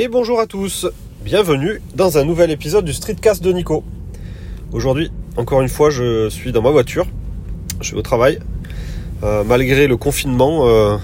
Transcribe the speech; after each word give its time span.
Et 0.00 0.06
bonjour 0.06 0.38
à 0.38 0.46
tous, 0.46 0.86
bienvenue 1.24 1.82
dans 1.96 2.18
un 2.18 2.24
nouvel 2.24 2.52
épisode 2.52 2.84
du 2.84 2.92
Streetcast 2.92 3.42
de 3.42 3.50
Nico. 3.50 3.82
Aujourd'hui, 4.70 5.10
encore 5.36 5.60
une 5.60 5.68
fois, 5.68 5.90
je 5.90 6.28
suis 6.28 6.52
dans 6.52 6.62
ma 6.62 6.70
voiture, 6.70 7.04
je 7.80 7.88
suis 7.88 7.96
au 7.96 8.02
travail. 8.02 8.38
Euh, 9.24 9.42
malgré 9.42 9.88
le 9.88 9.96
confinement, 9.96 10.68
euh, 10.68 10.98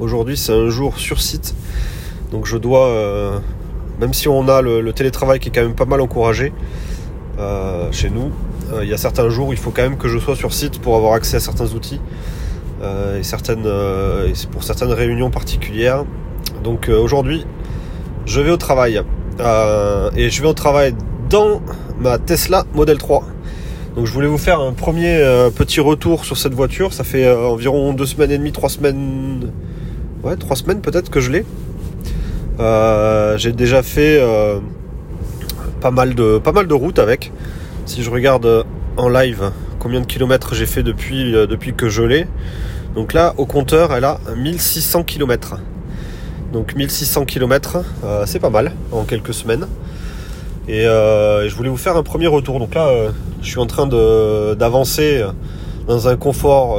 aujourd'hui 0.00 0.36
c'est 0.36 0.52
un 0.52 0.68
jour 0.68 0.98
sur 0.98 1.20
site, 1.20 1.54
donc 2.32 2.46
je 2.46 2.56
dois, 2.56 2.88
euh, 2.88 3.38
même 4.00 4.12
si 4.12 4.26
on 4.26 4.48
a 4.48 4.62
le, 4.62 4.92
télétravail 4.92 5.38
qui 5.38 5.50
est 5.50 5.52
quand 5.52 5.62
même 5.62 5.76
pas 5.76 5.84
mal 5.84 6.00
encouragé 6.00 6.52
chez 7.92 8.10
nous, 8.10 8.32
il 8.82 8.88
y 8.88 8.94
a 8.94 8.98
certains 8.98 9.28
jours 9.28 9.46
où 9.46 9.52
il 9.52 9.58
faut 9.60 9.70
quand 9.70 9.82
même 9.82 9.96
que 9.96 10.08
je 10.08 10.18
sois 10.18 10.34
sur 10.34 10.52
site 10.52 10.80
pour 10.80 10.96
avoir 10.96 11.12
accès 11.12 11.36
à 11.36 11.40
certains 11.40 11.72
outils 11.72 12.00
et, 12.82 13.20
et 13.20 14.46
pour 14.50 14.64
certaines 14.64 14.92
réunions 14.92 15.30
particulières. 15.30 16.04
Donc 16.64 16.88
aujourd'hui, 16.88 17.46
je 18.26 18.40
vais 18.40 18.50
au 18.50 18.56
travail. 18.56 19.02
Euh, 19.40 20.10
et 20.16 20.30
je 20.30 20.42
vais 20.42 20.48
au 20.48 20.54
travail 20.54 20.94
dans 21.28 21.60
ma 22.00 22.18
Tesla 22.18 22.64
Model 22.74 22.98
3. 22.98 23.24
Donc 23.96 24.06
je 24.06 24.12
voulais 24.12 24.26
vous 24.26 24.38
faire 24.38 24.60
un 24.60 24.72
premier 24.72 25.16
euh, 25.16 25.50
petit 25.50 25.80
retour 25.80 26.24
sur 26.24 26.36
cette 26.36 26.54
voiture. 26.54 26.92
Ça 26.92 27.04
fait 27.04 27.26
euh, 27.26 27.46
environ 27.46 27.92
deux 27.92 28.06
semaines 28.06 28.30
et 28.30 28.38
demie, 28.38 28.52
trois 28.52 28.68
semaines, 28.68 29.50
ouais, 30.22 30.36
trois 30.36 30.56
semaines 30.56 30.80
peut-être 30.80 31.10
que 31.10 31.20
je 31.20 31.30
l'ai. 31.30 31.44
J'ai 33.38 33.52
déjà 33.52 33.82
fait 33.82 34.20
pas 35.80 35.90
mal 35.90 36.14
de 36.14 36.38
pas 36.38 36.52
mal 36.52 36.66
de 36.66 36.74
routes 36.74 36.98
avec. 36.98 37.32
Si 37.86 38.02
je 38.02 38.10
regarde 38.10 38.64
en 38.96 39.08
live 39.08 39.50
combien 39.80 40.00
de 40.00 40.06
kilomètres 40.06 40.54
j'ai 40.54 40.66
fait 40.66 40.82
depuis 40.82 41.32
depuis 41.32 41.74
que 41.74 41.88
je 41.88 42.02
l'ai. 42.02 42.26
Donc 42.94 43.12
là 43.12 43.34
au 43.36 43.46
compteur 43.46 43.92
elle 43.92 44.04
a 44.04 44.18
1600 44.36 45.02
kilomètres. 45.02 45.56
Donc 46.54 46.76
1600 46.76 47.24
km, 47.24 47.78
euh, 48.04 48.22
c'est 48.26 48.38
pas 48.38 48.48
mal 48.48 48.70
en 48.92 49.02
quelques 49.02 49.34
semaines. 49.34 49.66
Et 50.68 50.86
euh, 50.86 51.48
je 51.48 51.54
voulais 51.56 51.68
vous 51.68 51.76
faire 51.76 51.96
un 51.96 52.04
premier 52.04 52.28
retour. 52.28 52.60
Donc 52.60 52.76
là, 52.76 52.86
euh, 52.86 53.10
je 53.42 53.48
suis 53.48 53.58
en 53.58 53.66
train 53.66 53.88
d'avancer 53.88 55.24
dans 55.88 56.06
un 56.06 56.16
confort 56.16 56.78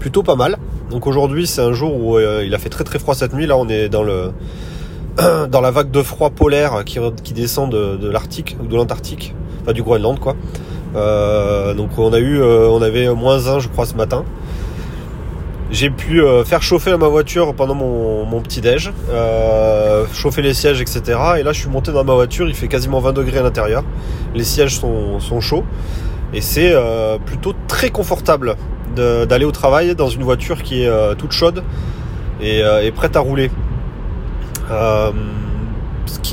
plutôt 0.00 0.22
pas 0.22 0.34
mal. 0.34 0.56
Donc 0.90 1.06
aujourd'hui, 1.06 1.46
c'est 1.46 1.60
un 1.60 1.74
jour 1.74 1.94
où 1.94 2.18
il 2.18 2.54
a 2.54 2.58
fait 2.58 2.70
très 2.70 2.84
très 2.84 2.98
froid 2.98 3.14
cette 3.14 3.34
nuit. 3.34 3.46
Là, 3.46 3.58
on 3.58 3.68
est 3.68 3.90
dans 3.90 4.02
le 4.02 4.30
dans 5.50 5.60
la 5.60 5.70
vague 5.70 5.90
de 5.90 6.02
froid 6.02 6.30
polaire 6.30 6.84
qui, 6.86 6.98
descend 7.34 7.70
de, 7.70 8.08
l'Arctique 8.08 8.56
ou 8.62 8.66
de 8.66 8.76
l'Antarctique, 8.76 9.34
enfin 9.62 9.72
du 9.72 9.82
Groenland 9.82 10.18
quoi. 10.18 10.34
donc 11.74 11.90
on 11.98 12.12
a 12.12 12.18
eu, 12.18 12.42
on 12.42 12.80
avait 12.80 13.12
moins 13.14 13.46
1 13.46 13.58
je 13.58 13.68
crois 13.68 13.84
ce 13.84 13.94
matin. 13.94 14.24
J'ai 15.70 15.90
pu 15.90 16.22
euh, 16.22 16.44
faire 16.44 16.62
chauffer 16.62 16.96
ma 16.96 17.08
voiture 17.08 17.52
pendant 17.52 17.74
mon, 17.74 18.40
petit 18.40 18.60
déj, 18.60 18.92
euh, 19.10 20.04
chauffer 20.12 20.40
les 20.40 20.54
sièges, 20.54 20.80
etc. 20.80 21.02
Et 21.38 21.42
là, 21.42 21.52
je 21.52 21.58
suis 21.58 21.68
monté 21.68 21.90
dans 21.90 22.04
ma 22.04 22.14
voiture, 22.14 22.48
il 22.48 22.54
fait 22.54 22.68
quasiment 22.68 23.00
20 23.00 23.12
degrés 23.12 23.38
à 23.38 23.42
l'intérieur. 23.42 23.82
Les 24.34 24.44
sièges 24.44 24.78
sont, 24.78 25.40
chauds 25.40 25.64
et 26.32 26.40
c'est 26.40 26.70
euh, 26.72 27.18
plutôt 27.18 27.52
très 27.66 27.90
confortable 27.90 28.56
d'aller 28.94 29.44
au 29.44 29.50
travail 29.50 29.94
dans 29.94 30.08
une 30.08 30.22
voiture 30.22 30.62
qui 30.62 30.82
est 30.82 31.16
toute 31.18 31.32
chaude 31.32 31.62
et, 32.40 32.62
prête 32.94 33.14
à 33.16 33.20
rouler. 33.20 33.50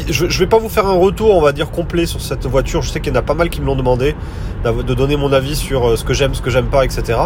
je, 0.10 0.24
ne 0.26 0.30
vais 0.30 0.48
pas 0.48 0.60
vous 0.60 0.70
faire 0.70 0.88
un 0.88 0.98
retour, 0.98 1.36
on 1.36 1.42
va 1.42 1.52
dire 1.52 1.72
complet 1.72 2.06
sur 2.06 2.22
cette 2.22 2.46
voiture. 2.46 2.84
Je 2.84 2.90
sais 2.90 3.02
qu'il 3.02 3.12
y 3.12 3.16
en 3.18 3.20
a 3.20 3.24
pas 3.24 3.34
mal 3.34 3.50
qui 3.50 3.60
me 3.60 3.66
l'ont 3.66 3.76
demandé 3.76 4.16
de 4.64 4.94
donner 4.94 5.18
mon 5.18 5.34
avis 5.34 5.58
sur 5.58 5.98
ce 5.98 6.06
que 6.06 6.14
j'aime, 6.14 6.36
ce 6.36 6.42
que 6.42 6.52
j'aime 6.52 6.68
pas, 6.68 6.86
etc. 6.86 7.20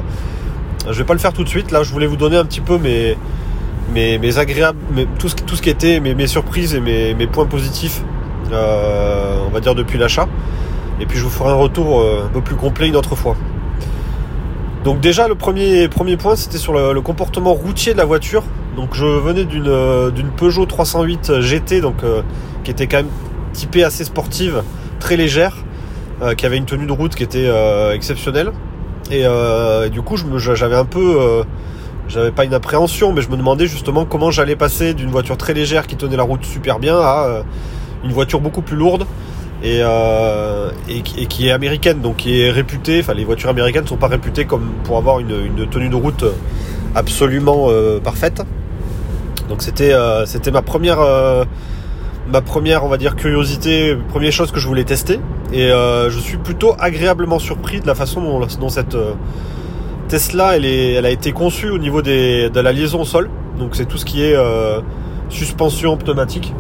Je 0.89 0.97
vais 0.97 1.03
pas 1.03 1.13
le 1.13 1.19
faire 1.19 1.33
tout 1.33 1.43
de 1.43 1.49
suite. 1.49 1.71
Là, 1.71 1.83
je 1.83 1.91
voulais 1.91 2.07
vous 2.07 2.15
donner 2.15 2.37
un 2.37 2.45
petit 2.45 2.61
peu 2.61 2.77
mes, 2.77 4.37
agréables, 4.37 4.77
tout, 5.19 5.27
ce, 5.27 5.35
tout 5.35 5.55
ce 5.55 5.61
qui 5.61 5.69
était 5.69 5.99
mes, 5.99 6.27
surprises 6.27 6.75
et 6.75 6.79
mes, 6.79 7.27
points 7.27 7.45
positifs, 7.45 8.03
euh, 8.51 9.37
on 9.45 9.49
va 9.49 9.59
dire 9.59 9.75
depuis 9.75 9.97
l'achat. 9.97 10.27
Et 10.99 11.05
puis 11.05 11.17
je 11.17 11.23
vous 11.23 11.29
ferai 11.29 11.49
un 11.49 11.55
retour 11.55 11.99
euh, 11.99 12.23
un 12.25 12.29
peu 12.29 12.41
plus 12.41 12.55
complet 12.55 12.87
une 12.87 12.95
autre 12.95 13.15
fois. 13.15 13.35
Donc 14.83 14.99
déjà 14.99 15.27
le 15.27 15.35
premier, 15.35 15.89
premier 15.89 16.17
point 16.17 16.35
c'était 16.35 16.57
sur 16.57 16.73
le, 16.73 17.01
comportement 17.01 17.53
routier 17.53 17.93
de 17.93 17.97
la 17.97 18.05
voiture. 18.05 18.43
Donc 18.75 18.93
je 18.93 19.05
venais 19.05 19.45
d'une 19.45 19.67
euh, 19.67 20.11
Peugeot 20.37 20.65
308 20.65 21.41
GT 21.41 21.81
donc 21.81 21.97
qui 22.63 22.71
était 22.71 22.87
quand 22.87 22.97
même 22.97 23.09
typée 23.53 23.83
assez 23.83 24.05
sportive, 24.05 24.63
très 24.99 25.17
légère, 25.17 25.55
qui 26.35 26.45
avait 26.45 26.57
une 26.57 26.65
tenue 26.65 26.85
de 26.85 26.91
route 26.91 27.13
qui 27.13 27.23
était 27.23 27.49
exceptionnelle. 27.93 28.51
Euh, 29.11 29.85
et, 29.85 29.89
du 29.89 30.01
coup, 30.01 30.15
j'avais 30.17 30.75
un 30.75 30.85
peu, 30.85 31.19
euh, 31.19 31.43
j'avais 32.07 32.31
pas 32.31 32.45
une 32.45 32.53
appréhension, 32.53 33.13
mais 33.13 33.21
je 33.21 33.29
me 33.29 33.37
demandais 33.37 33.67
justement 33.67 34.05
comment 34.05 34.31
j'allais 34.31 34.55
passer 34.55 34.93
d'une 34.93 35.09
voiture 35.09 35.37
très 35.37 35.53
légère 35.53 35.87
qui 35.87 35.95
tenait 35.95 36.17
la 36.17 36.23
route 36.23 36.43
super 36.45 36.79
bien 36.79 36.97
à 36.97 37.25
euh, 37.25 37.41
une 38.03 38.11
voiture 38.11 38.41
beaucoup 38.41 38.61
plus 38.61 38.77
lourde 38.77 39.05
et, 39.63 39.81
qui 41.01 41.47
est 41.47 41.51
américaine, 41.51 41.99
donc 41.99 42.17
qui 42.17 42.41
est 42.41 42.51
réputée. 42.51 42.99
Enfin, 43.01 43.13
les 43.13 43.25
voitures 43.25 43.49
américaines 43.49 43.83
ne 43.83 43.87
sont 43.87 43.97
pas 43.97 44.07
réputées 44.07 44.45
comme 44.45 44.69
pour 44.83 44.97
avoir 44.97 45.19
une, 45.19 45.45
une 45.45 45.67
tenue 45.67 45.89
de 45.89 45.95
route 45.95 46.23
absolument 46.93 47.69
parfaite. 48.03 48.43
Donc 49.49 49.63
c'était 49.63 49.93
c'était 50.25 50.51
ma 50.51 50.61
première 50.61 50.99
ma 52.31 52.41
première, 52.41 52.83
on 52.83 52.89
va 52.89 52.97
dire, 52.97 53.15
curiosité, 53.15 53.95
première 54.09 54.31
chose 54.31 54.51
que 54.51 54.59
je 54.59 54.67
voulais 54.67 54.83
tester. 54.83 55.19
Et 55.53 55.71
euh, 55.71 56.09
je 56.09 56.19
suis 56.19 56.37
plutôt 56.37 56.75
agréablement 56.77 57.39
surpris 57.39 57.79
de 57.79 57.87
la 57.87 57.95
façon 57.95 58.21
dont, 58.59 58.69
cette 58.69 58.95
euh, 58.95 59.13
Tesla, 60.09 60.55
elle, 60.55 60.65
est, 60.65 60.93
elle 60.93 61.05
a 61.05 61.09
été 61.09 61.31
conçue 61.31 61.69
au 61.69 61.77
niveau 61.77 62.01
de 62.01 62.59
la 62.59 62.71
liaison 62.71 63.01
au 63.01 63.05
sol. 63.05 63.29
Donc 63.57 63.75
c'est 63.75 63.85
tout 63.85 63.97
ce 63.97 64.05
qui 64.05 64.23
est 64.23 64.35
euh, 64.35 64.81
suspension 65.29 65.97
pneumatique, 65.97 66.53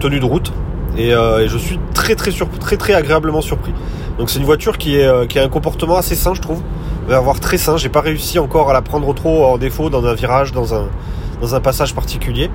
tenue 0.00 0.20
de 0.20 0.24
route. 0.24 0.52
Et, 0.96 1.10
je 1.10 1.58
suis 1.58 1.78
très 1.94 2.14
très, 2.14 2.30
très 2.32 2.76
très 2.76 2.94
agréablement 2.94 3.40
surpris. 3.40 3.72
Donc 4.18 4.30
c'est 4.30 4.38
une 4.38 4.44
voiture 4.44 4.78
qui, 4.78 5.00
a 5.02 5.24
un 5.36 5.48
comportement 5.48 5.96
assez 5.96 6.14
sain, 6.14 6.34
je 6.34 6.40
trouve. 6.40 6.62
Va 7.08 7.16
avoir 7.16 7.40
très 7.40 7.58
sain. 7.58 7.76
J'ai 7.76 7.88
pas 7.88 8.00
réussi 8.00 8.38
encore 8.38 8.70
à 8.70 8.72
la 8.72 8.82
prendre 8.82 9.12
trop 9.14 9.44
en 9.46 9.58
défaut 9.58 9.90
dans 9.90 10.04
un 10.06 10.14
virage, 10.14 10.52
dans 10.52 10.74
un 10.74 11.60
passage 11.60 11.94
particulier. 11.94 12.50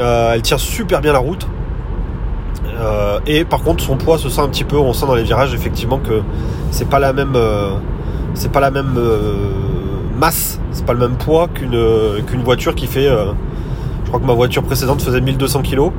Euh, 0.00 0.32
elle 0.34 0.42
tire 0.42 0.58
super 0.58 1.00
bien 1.00 1.12
la 1.12 1.18
route. 1.18 1.46
Euh, 2.80 3.20
et 3.26 3.44
par 3.44 3.62
contre, 3.62 3.84
son 3.84 3.96
poids 3.96 4.18
se 4.18 4.28
sent 4.28 4.40
un 4.40 4.48
petit 4.48 4.64
peu. 4.64 4.76
On 4.76 4.92
sent 4.92 5.06
dans 5.06 5.14
les 5.14 5.22
virages 5.22 5.54
effectivement 5.54 5.98
que 5.98 6.22
c'est 6.70 6.88
pas 6.88 6.98
la 6.98 7.12
même, 7.12 7.36
euh, 7.36 7.70
pas 8.52 8.60
la 8.60 8.70
même 8.70 8.98
masse, 10.18 10.60
c'est 10.72 10.84
pas 10.84 10.92
le 10.92 10.98
même 10.98 11.16
poids 11.16 11.48
qu'une 11.48 11.78
qu'une 12.26 12.42
voiture 12.42 12.74
qui 12.74 12.86
fait. 12.86 13.08
je 13.08 14.08
crois 14.08 14.20
que 14.20 14.26
ma 14.26 14.34
voiture 14.34 14.62
précédente 14.62 15.02
faisait 15.02 15.20
1200 15.20 15.62
kg. 15.62 15.90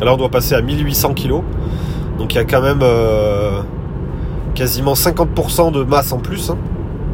Alors 0.00 0.14
on 0.14 0.18
doit 0.18 0.28
passer 0.28 0.54
à 0.54 0.62
1800 0.62 1.14
kg. 1.14 1.42
Donc 2.18 2.34
il 2.34 2.36
y 2.36 2.38
a 2.38 2.44
quand 2.44 2.62
même 2.62 2.82
quasiment 4.54 4.94
50% 4.94 5.70
de 5.70 5.84
masse 5.84 6.12
en 6.12 6.18
plus, 6.18 6.50
hein, 6.50 6.56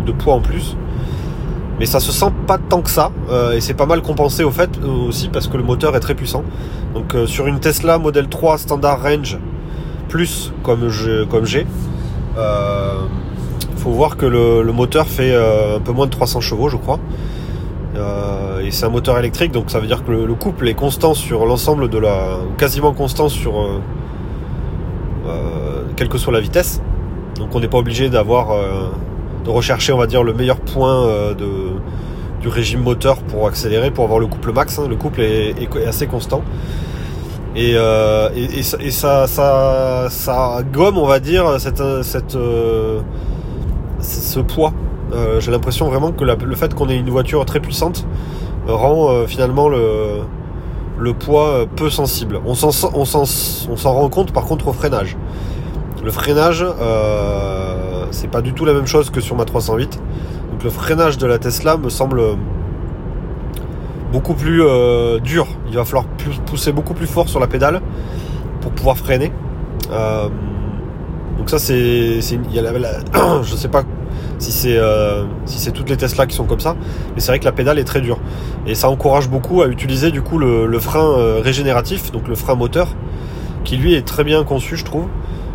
de 0.07 0.13
poids 0.13 0.35
en 0.35 0.41
plus 0.41 0.77
mais 1.83 1.87
ça 1.87 1.99
se 1.99 2.13
sent 2.13 2.31
pas 2.47 2.59
tant 2.59 2.81
que 2.81 2.91
ça 2.91 3.11
euh, 3.29 3.55
et 3.55 3.61
c'est 3.61 3.75
pas 3.75 3.87
mal 3.87 4.03
compensé 4.03 4.45
au 4.45 4.53
fait 4.53 4.71
aussi 4.85 5.29
parce 5.29 5.49
que 5.49 5.57
le 5.57 5.65
moteur 5.65 5.97
est 5.97 6.01
très 6.01 6.15
puissant. 6.15 6.45
Donc 6.95 7.17
euh, 7.17 7.27
sur 7.27 7.49
une 7.49 7.59
Tesla 7.59 7.99
Model 7.99 8.29
3 8.29 8.59
standard 8.59 9.03
range 9.03 9.37
plus 10.09 10.53
comme 10.63 10.89
j'ai 10.91 11.27
comme 11.29 11.45
euh, 12.39 12.95
faut 13.79 13.91
voir 13.91 14.17
que 14.17 14.27
le, 14.27 14.63
moteur 14.73 15.09
fait 15.09 15.35
un 15.35 15.81
peu 15.81 15.91
moins 15.91 16.07
de 16.07 16.13
300 16.13 16.41
chevaux 16.41 16.69
je 16.69 16.77
crois. 16.77 17.01
Et 18.65 18.71
c'est 18.71 18.87
un 18.87 18.91
moteur 18.91 19.19
électrique 19.19 19.51
donc 19.51 19.69
ça 19.69 19.81
veut 19.81 19.89
dire 19.89 20.05
que 20.05 20.13
le, 20.13 20.35
couple 20.35 20.69
est 20.69 20.75
constant 20.75 21.15
sur 21.15 21.47
l'ensemble 21.47 21.89
de 21.89 21.99
la 21.99 22.39
quasiment 22.59 22.93
constant 22.93 23.29
sur 23.29 23.55
quelle 25.97 26.09
que 26.09 26.19
soit 26.19 26.33
la 26.33 26.41
vitesse. 26.41 26.81
Donc 27.39 27.53
on 27.57 27.59
n'est 27.59 27.67
pas 27.67 27.79
obligé 27.79 28.09
d'avoir 28.09 28.57
de 29.45 29.51
rechercher, 29.51 29.93
on 29.93 29.99
va 29.99 30.07
dire, 30.07 30.23
le 30.23 30.33
meilleur 30.33 30.61
point 30.61 31.07
euh, 31.07 31.35
de, 31.35 31.49
du 32.41 32.49
régime 32.49 32.83
moteur 32.83 33.17
pour 33.19 33.47
accélérer, 33.47 33.91
pour 33.91 34.05
avoir 34.05 34.21
le 34.21 34.27
couple 34.27 34.53
max. 34.53 34.79
Hein. 34.79 34.87
Le 34.89 34.97
couple 34.97 35.21
est, 35.21 35.69
assez 35.87 36.07
constant. 36.07 36.43
Et, 37.55 37.75
euh, 37.75 38.31
et, 38.35 38.63
ça, 38.63 39.27
ça, 39.27 40.07
ça, 40.09 40.59
gomme, 40.73 40.97
on 40.97 41.07
va 41.07 41.21
dire, 41.21 41.61
cette, 41.61 41.83
cette, 42.03 42.35
euh, 42.35 43.01
ce 44.01 44.41
poids. 44.41 44.73
J'ai 45.41 45.51
l'impression 45.51 45.91
vraiment 45.91 46.11
que 46.11 46.25
le 46.25 46.57
fait 46.57 46.73
qu'on 46.73 46.89
ait 46.89 46.97
une 46.97 47.11
voiture 47.11 47.45
très 47.45 47.61
puissante 47.61 48.07
rend 48.67 49.27
finalement 49.27 49.69
le, 49.69 50.21
le 50.99 51.13
poids 51.13 51.67
peu 51.77 51.91
sensible. 51.91 52.41
On 52.47 52.55
s'en, 52.55 52.71
on 52.95 53.05
s'en 53.05 53.93
rend 53.93 54.09
compte 54.09 54.33
par 54.33 54.45
contre 54.45 54.69
au 54.69 54.73
freinage. 54.73 55.19
Le 56.03 56.11
freinage, 56.11 56.65
c'est 58.13 58.29
pas 58.29 58.43
du 58.43 58.53
tout 58.53 58.65
la 58.65 58.75
même 58.75 58.87
chose 58.87 59.11
que 59.11 59.21
sur 59.21 59.37
ma 59.37 59.45
308. 59.45 60.01
Donc 60.53 60.63
le 60.63 60.71
freinage 60.71 61.19
de 61.19 61.27
la 61.27 61.39
Tesla 61.39 61.77
me 61.77 61.89
semble 61.89 62.23
beaucoup 64.13 64.35
plus 64.35 64.63
euh, 64.63 65.19
dur. 65.19 65.47
Il 65.69 65.75
va 65.75 65.85
falloir 65.85 66.05
pousser 66.47 66.71
beaucoup 66.71 66.95
plus 66.95 67.07
fort 67.07 67.29
sur 67.29 67.41
la 67.41 67.47
pédale 67.47 67.81
pour 68.61 68.71
pouvoir 68.73 68.97
freiner. 68.97 69.33
Euh, 69.91 70.29
donc 71.39 71.51
ça 71.51 71.59
c'est, 71.59 72.21
je 72.21 73.57
sais 73.57 73.69
pas, 73.69 73.83
si 74.39 74.53
c'est 74.53 74.79
si 75.47 75.59
c'est 75.59 75.73
toutes 75.73 75.89
les 75.89 75.97
Tesla 75.97 76.27
qui 76.27 76.37
sont 76.37 76.45
comme 76.45 76.61
ça. 76.61 76.77
Mais 77.15 77.21
c'est 77.21 77.33
vrai 77.33 77.41
que 77.41 77.47
la 77.47 77.53
pédale 77.53 77.79
est 77.79 77.85
très 77.85 78.03
dure. 78.03 78.19
Et 78.67 78.75
ça 78.75 78.89
encourage 78.91 79.29
beaucoup 79.29 79.63
à 79.63 79.67
utiliser 79.67 80.11
du 80.11 80.23
coup 80.23 80.39
le, 80.39 80.79
frein 80.79 81.41
régénératif, 81.41 82.13
donc 82.13 82.29
le 82.29 82.35
frein 82.35 82.55
moteur, 82.55 82.89
qui 83.65 83.77
lui 83.77 83.95
est 83.95 84.07
très 84.07 84.25
bien 84.25 84.45
conçu, 84.45 84.77
je 84.77 84.85
trouve. 84.85 85.07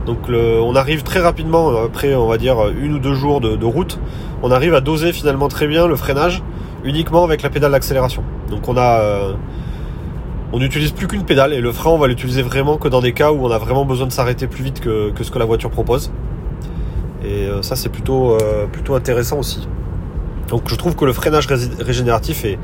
Donc 0.08 0.30
on 0.30 0.76
arrive 0.76 1.04
très 1.04 1.20
rapidement, 1.20 1.84
après 1.84 2.16
on 2.16 2.28
va 2.28 2.38
dire 2.38 2.58
une 2.82 2.94
ou 2.94 3.00
deux 3.00 3.14
jours 3.14 3.42
de, 3.42 3.66
route, 3.66 4.00
on 4.42 4.50
arrive 4.50 4.74
à 4.74 4.82
doser 4.82 5.14
finalement 5.14 5.50
très 5.50 5.68
bien 5.68 5.86
le 5.86 5.96
freinage 5.96 6.42
uniquement 6.84 7.24
avec 7.24 7.44
la 7.44 7.50
pédale 7.50 7.74
d'accélération. 7.74 8.24
Donc 8.50 8.68
on 8.68 8.78
a 8.78 9.36
on 10.54 10.60
n'utilise 10.60 10.92
plus 10.92 11.08
qu'une 11.08 11.24
pédale 11.24 11.54
et 11.54 11.60
le 11.60 11.72
frein 11.72 11.92
on 11.92 11.98
va 11.98 12.08
l'utiliser 12.08 12.42
vraiment 12.42 12.78
que 12.78 12.88
dans 12.88 13.02
des 13.02 13.12
cas 13.12 13.32
où 13.32 13.46
on 13.46 13.52
a 13.52 13.58
vraiment 13.58 13.86
besoin 13.86 14.08
de 14.08 14.14
s'arrêter 14.14 14.48
plus 14.48 14.64
vite 14.64 14.80
que, 14.80 15.12
ce 15.20 15.30
que 15.32 15.40
la 15.40 15.46
voiture 15.46 15.70
propose. 15.70 16.12
Et 17.24 17.48
euh, 17.48 17.62
ça 17.62 17.76
c'est 17.76 17.90
plutôt, 17.90 18.36
euh, 18.36 18.66
plutôt 18.72 18.96
intéressant 18.96 19.40
aussi. 19.40 19.68
Donc 20.48 20.64
je 20.68 20.76
trouve 20.76 20.96
que 20.96 21.04
le 21.04 21.12
freinage 21.12 21.48
régénératif 21.80 22.46
est, 22.46 22.58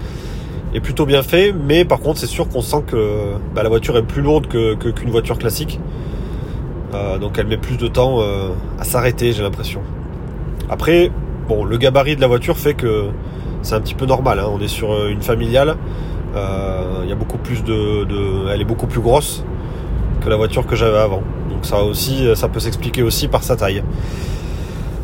plutôt 0.81 1.05
bien 1.05 1.21
fait, 1.21 1.53
mais 1.53 1.85
par 1.85 1.99
contre 1.99 2.19
c'est 2.19 2.27
sûr 2.27 2.47
qu'on 2.47 2.61
sent 2.61 2.83
que 2.87 3.33
bah, 3.53 3.61
la 3.61 3.69
voiture 3.69 3.97
est 3.97 4.03
plus 4.03 4.21
lourde 4.21 4.47
qu'une 4.47 5.09
voiture 5.09 5.37
classique. 5.37 5.79
Euh, 6.93 7.17
donc 7.17 7.37
elle 7.37 7.47
met 7.47 7.57
plus 7.57 7.77
de 7.77 7.87
temps 7.87 8.19
à 8.79 8.83
s'arrêter 8.83 9.31
j'ai 9.33 9.43
l'impression. 9.43 9.81
Après, 10.69 11.11
bon, 11.47 11.63
le 11.63 11.77
gabarit 11.77 12.15
de 12.15 12.21
la 12.21 12.27
voiture 12.27 12.57
fait 12.57 12.73
que 12.73 13.07
c'est 13.61 13.75
un 13.75 13.81
petit 13.81 13.95
peu 13.95 14.05
normal. 14.05 14.39
Hein. 14.39 14.49
On 14.51 14.59
est 14.59 14.67
sur 14.67 15.07
une 15.07 15.21
familiale. 15.21 15.77
Euh, 16.35 17.01
il 17.03 17.09
y 17.09 17.11
a 17.11 17.15
beaucoup 17.15 17.37
plus 17.37 17.63
de, 17.63 18.05
elle 18.51 18.61
est 18.61 18.65
beaucoup 18.65 18.87
plus 18.87 19.01
grosse 19.01 19.43
que 20.21 20.29
la 20.29 20.35
voiture 20.35 20.65
que 20.65 20.75
j'avais 20.75 20.97
avant. 20.97 21.21
Donc 21.49 21.65
ça 21.65 21.83
aussi, 21.83 22.27
ça 22.35 22.47
peut 22.47 22.59
s'expliquer 22.59 23.03
aussi 23.03 23.27
par 23.27 23.43
sa 23.43 23.55
taille. 23.55 23.83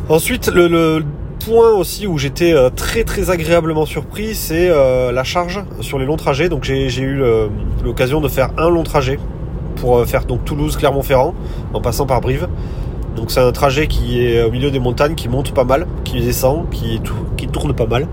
Ensuite, 0.08 0.48
le, 0.48 1.04
point 1.44 1.70
aussi 1.70 2.06
où 2.06 2.18
j'étais 2.18 2.52
euh, 2.52 2.68
très 2.68 3.02
très 3.02 3.30
agréablement 3.30 3.86
surpris, 3.86 4.34
c'est 4.34 4.68
euh, 4.68 5.10
la 5.10 5.24
charge 5.24 5.64
sur 5.80 5.98
les 5.98 6.04
longs 6.04 6.18
trajets. 6.18 6.48
Donc 6.48 6.64
j'ai 6.64 7.00
eu 7.00 7.22
l'occasion 7.82 8.20
de 8.20 8.28
faire 8.28 8.50
un 8.58 8.68
long 8.68 8.82
trajet 8.82 9.18
pour 9.80 10.04
faire 10.06 10.24
donc 10.24 10.44
Toulouse 10.44 10.76
Clermont-Ferrand 10.76 11.34
en 11.72 11.80
passant 11.80 12.06
par 12.06 12.20
Brive. 12.20 12.48
Donc 13.16 13.30
c'est 13.30 13.40
un 13.40 13.52
trajet 13.52 13.86
qui 13.86 14.24
est 14.24 14.42
au 14.42 14.50
milieu 14.50 14.70
des 14.70 14.78
montagnes, 14.78 15.14
qui 15.14 15.28
monte 15.28 15.52
pas 15.52 15.64
mal, 15.64 15.86
qui 16.04 16.20
descend, 16.20 16.68
qui, 16.70 17.00
qui 17.36 17.48
tourne 17.48 17.74
pas 17.74 17.86
mal. 17.86 18.06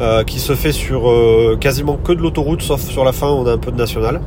Euh, 0.00 0.24
qui 0.24 0.40
se 0.40 0.56
fait 0.56 0.72
sur 0.72 1.08
euh, 1.08 1.56
quasiment 1.60 1.96
que 1.96 2.10
de 2.10 2.20
l'autoroute, 2.20 2.62
sauf 2.62 2.80
sur 2.80 3.04
la 3.04 3.12
fin 3.12 3.28
on 3.28 3.46
a 3.46 3.52
un 3.52 3.58
peu 3.58 3.70
de 3.70 3.76
national. 3.76 4.20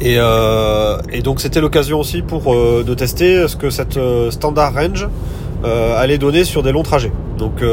Et, 0.00 0.14
euh, 0.18 0.96
donc 1.24 1.40
c'était 1.40 1.60
l'occasion 1.60 1.98
aussi 1.98 2.22
pour 2.22 2.54
de 2.54 2.94
tester 2.94 3.48
ce 3.48 3.56
que 3.56 3.70
cette 3.70 3.98
standard 4.30 4.74
range 4.74 5.08
allait 5.64 6.18
donner 6.18 6.44
sur 6.44 6.62
des 6.62 6.70
longs 6.70 6.82
trajets. 6.84 7.12
Donc 7.36 7.64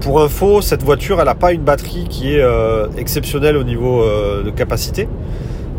pour 0.00 0.22
info, 0.22 0.60
cette 0.60 0.84
voiture 0.84 1.18
elle 1.18 1.26
n'a 1.26 1.34
pas 1.34 1.52
une 1.52 1.62
batterie 1.62 2.06
qui 2.08 2.34
est 2.34 2.44
exceptionnelle 2.96 3.56
au 3.56 3.64
niveau 3.64 4.04
de 4.04 4.50
capacité. 4.50 5.08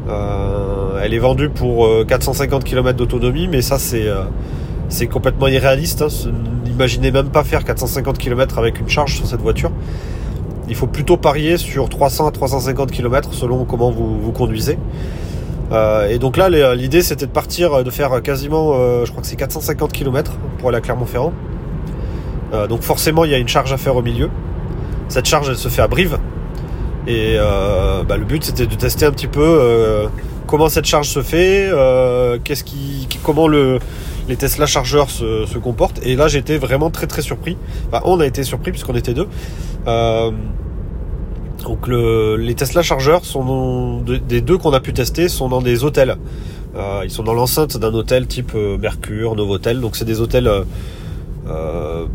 Elle 0.10 1.14
est 1.14 1.20
vendue 1.20 1.50
pour 1.50 1.88
450 2.08 2.64
km 2.64 2.98
d'autonomie, 2.98 3.48
mais 3.48 3.62
ça 3.62 3.78
c'est 3.80 4.08
c'est 4.90 5.08
complètement 5.08 5.48
irréaliste. 5.48 6.02
Hein. 6.02 6.32
N'imaginez 6.66 7.12
même 7.12 7.30
pas 7.30 7.44
faire 7.44 7.64
450 7.64 8.18
km 8.18 8.58
avec 8.58 8.80
une 8.80 8.90
charge 8.90 9.16
sur 9.16 9.28
cette 9.28 9.42
voiture. 9.42 9.72
Il 10.70 10.76
faut 10.76 10.88
plutôt 10.88 11.18
parier 11.18 11.58
sur 11.58 11.90
300 11.90 12.28
à 12.28 12.32
350 12.32 12.92
km 12.92 13.34
selon 13.34 13.66
comment 13.66 13.92
vous, 13.92 14.20
vous 14.20 14.32
conduisez. 14.32 14.78
Euh, 15.72 16.10
et 16.10 16.20
donc 16.20 16.38
là, 16.38 16.50
l'idée 16.76 17.02
c'était 17.02 17.26
de 17.26 17.32
partir, 17.32 17.84
de 17.84 17.90
faire 17.90 18.22
quasiment, 18.22 18.74
euh, 18.76 19.06
je 19.06 19.12
crois 19.12 19.22
que 19.22 19.28
c'est 19.28 19.36
450 19.36 19.92
km 19.92 20.38
pour 20.58 20.70
aller 20.70 20.78
à 20.78 20.82
Clermont-Ferrand. 20.82 21.34
Euh, 22.54 22.68
donc 22.68 22.82
forcément, 22.82 23.26
il 23.26 23.32
y 23.32 23.34
a 23.34 23.38
une 23.38 23.48
charge 23.48 23.74
à 23.74 23.78
faire 23.78 23.96
au 23.96 24.02
milieu. 24.02 24.30
Cette 25.10 25.26
charge, 25.26 25.50
elle 25.50 25.58
se 25.58 25.70
fait 25.70 25.82
à 25.82 25.88
Brive. 25.88 26.18
Et 27.08 27.38
bah, 28.08 28.18
le 28.18 28.26
but 28.26 28.44
c'était 28.44 28.68
de 28.68 28.76
tester 28.76 29.06
un 29.06 29.12
petit 29.12 29.28
peu 29.28 30.10
comment 30.46 30.70
cette 30.70 30.86
charge 30.86 31.10
se 31.10 31.22
fait, 31.22 31.70
qu'est-ce 32.44 32.64
qui, 32.64 33.08
comment 33.24 33.48
le, 33.48 33.80
les 34.28 34.36
Tesla 34.36 34.66
chargeurs 34.66 35.10
se, 35.10 35.58
comportent. 35.58 36.00
Et 36.04 36.16
là, 36.16 36.28
j'étais 36.28 36.58
vraiment 36.58 36.90
très 36.90 37.08
très 37.08 37.22
surpris. 37.22 37.58
Enfin, 37.88 38.02
on 38.06 38.20
a 38.20 38.26
été 38.26 38.44
surpris 38.44 38.72
puisqu'on 38.72 38.96
était 38.96 39.14
deux. 39.14 39.28
Euh, 39.88 40.32
donc 41.64 41.88
les 41.88 42.56
Tesla 42.56 42.82
chargeurs 42.82 43.26
sont 43.26 44.02
des 44.02 44.42
deux 44.42 44.58
qu'on 44.58 44.74
a 44.74 44.80
pu 44.80 44.94
tester 44.94 45.28
sont 45.28 45.50
dans 45.50 45.62
des 45.62 45.84
hôtels. 45.84 46.18
Euh, 46.76 47.02
ils 47.04 47.10
sont 47.10 47.24
dans 47.24 47.34
l'enceinte 47.34 47.78
d'un 47.78 47.94
hôtel 47.94 48.28
type 48.28 48.52
euh, 48.56 48.78
Mercure, 48.78 49.36
Novotel. 49.36 49.82
Donc 49.82 49.96
c'est 49.96 50.06
des 50.06 50.22
hôtels 50.22 50.50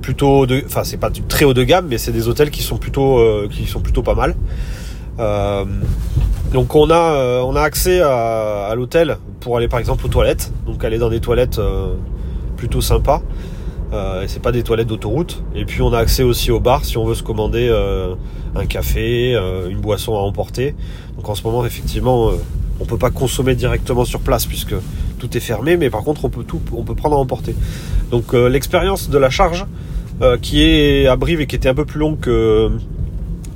plutôt 0.03 0.45
de, 0.45 0.63
enfin 0.67 0.85
c'est 0.85 0.99
pas 0.99 1.11
très 1.11 1.47
haut 1.47 1.55
de 1.55 1.65
gamme, 1.65 1.87
mais 1.89 1.97
c'est 1.97 2.13
des 2.13 2.29
hôtels 2.29 2.51
qui 2.51 2.63
sont 2.63 2.77
plutôt 2.77 3.19
qui 3.51 3.67
sont 3.67 3.81
plutôt 3.81 4.03
pas 4.03 4.15
mal. 4.15 4.37
Donc 6.53 6.75
on 6.77 6.91
a, 6.91 7.15
euh, 7.15 7.55
accès 7.55 8.01
à, 8.01 8.73
l'hôtel 8.77 9.17
pour 9.41 9.57
aller 9.57 9.69
par 9.69 9.81
exemple 9.81 10.05
aux 10.05 10.11
toilettes. 10.11 10.53
Donc 10.67 10.85
aller 10.85 10.99
dans 10.99 11.09
des 11.09 11.21
toilettes 11.21 11.59
euh, 11.59 11.95
plutôt 12.57 12.83
sympas. 12.83 13.23
Euh, 13.93 14.25
c'est 14.27 14.43
pas 14.43 14.53
des 14.53 14.63
toilettes 14.63 14.89
d'autoroute. 14.89 15.43
Et 15.55 15.65
puis 15.65 15.81
on 15.81 15.93
a 15.93 15.99
accès 15.99 16.23
aussi 16.23 16.51
au 16.51 16.61
bar 16.61 16.85
si 16.85 16.99
on 16.99 17.07
veut 17.07 17.15
se 17.15 17.23
commander 17.23 17.69
euh, 17.71 18.15
un 18.55 18.67
café, 18.67 19.33
une 19.71 19.81
boisson 19.81 20.15
à 20.15 20.21
emporter. 20.21 20.75
Donc 21.17 21.29
en 21.29 21.35
ce 21.35 21.43
moment 21.43 21.65
effectivement 21.65 22.31
on 22.81 22.85
peut 22.85 22.99
pas 22.99 23.11
consommer 23.11 23.55
directement 23.55 24.05
sur 24.05 24.21
place 24.21 24.45
puisque 24.45 24.75
tout 25.19 25.37
est 25.37 25.41
fermé, 25.41 25.79
mais 25.79 25.89
par 25.89 26.03
contre 26.03 26.27
on 26.27 26.29
peut 26.29 26.45
tout, 26.45 26.61
on 26.75 26.83
peut 26.83 26.95
prendre 26.95 27.17
à 27.17 27.19
emporter. 27.19 27.55
Donc 28.11 28.35
l'expérience 28.35 29.09
de 29.09 29.17
la 29.17 29.31
charge 29.31 29.65
qui 30.43 30.63
est 30.63 31.07
à 31.07 31.17
Brive 31.17 31.41
et 31.41 31.47
qui 31.47 31.57
était 31.57 31.71
un 31.71 31.75
peu 31.75 31.87
plus 31.87 31.99
longue 31.99 32.21
que 32.21 32.71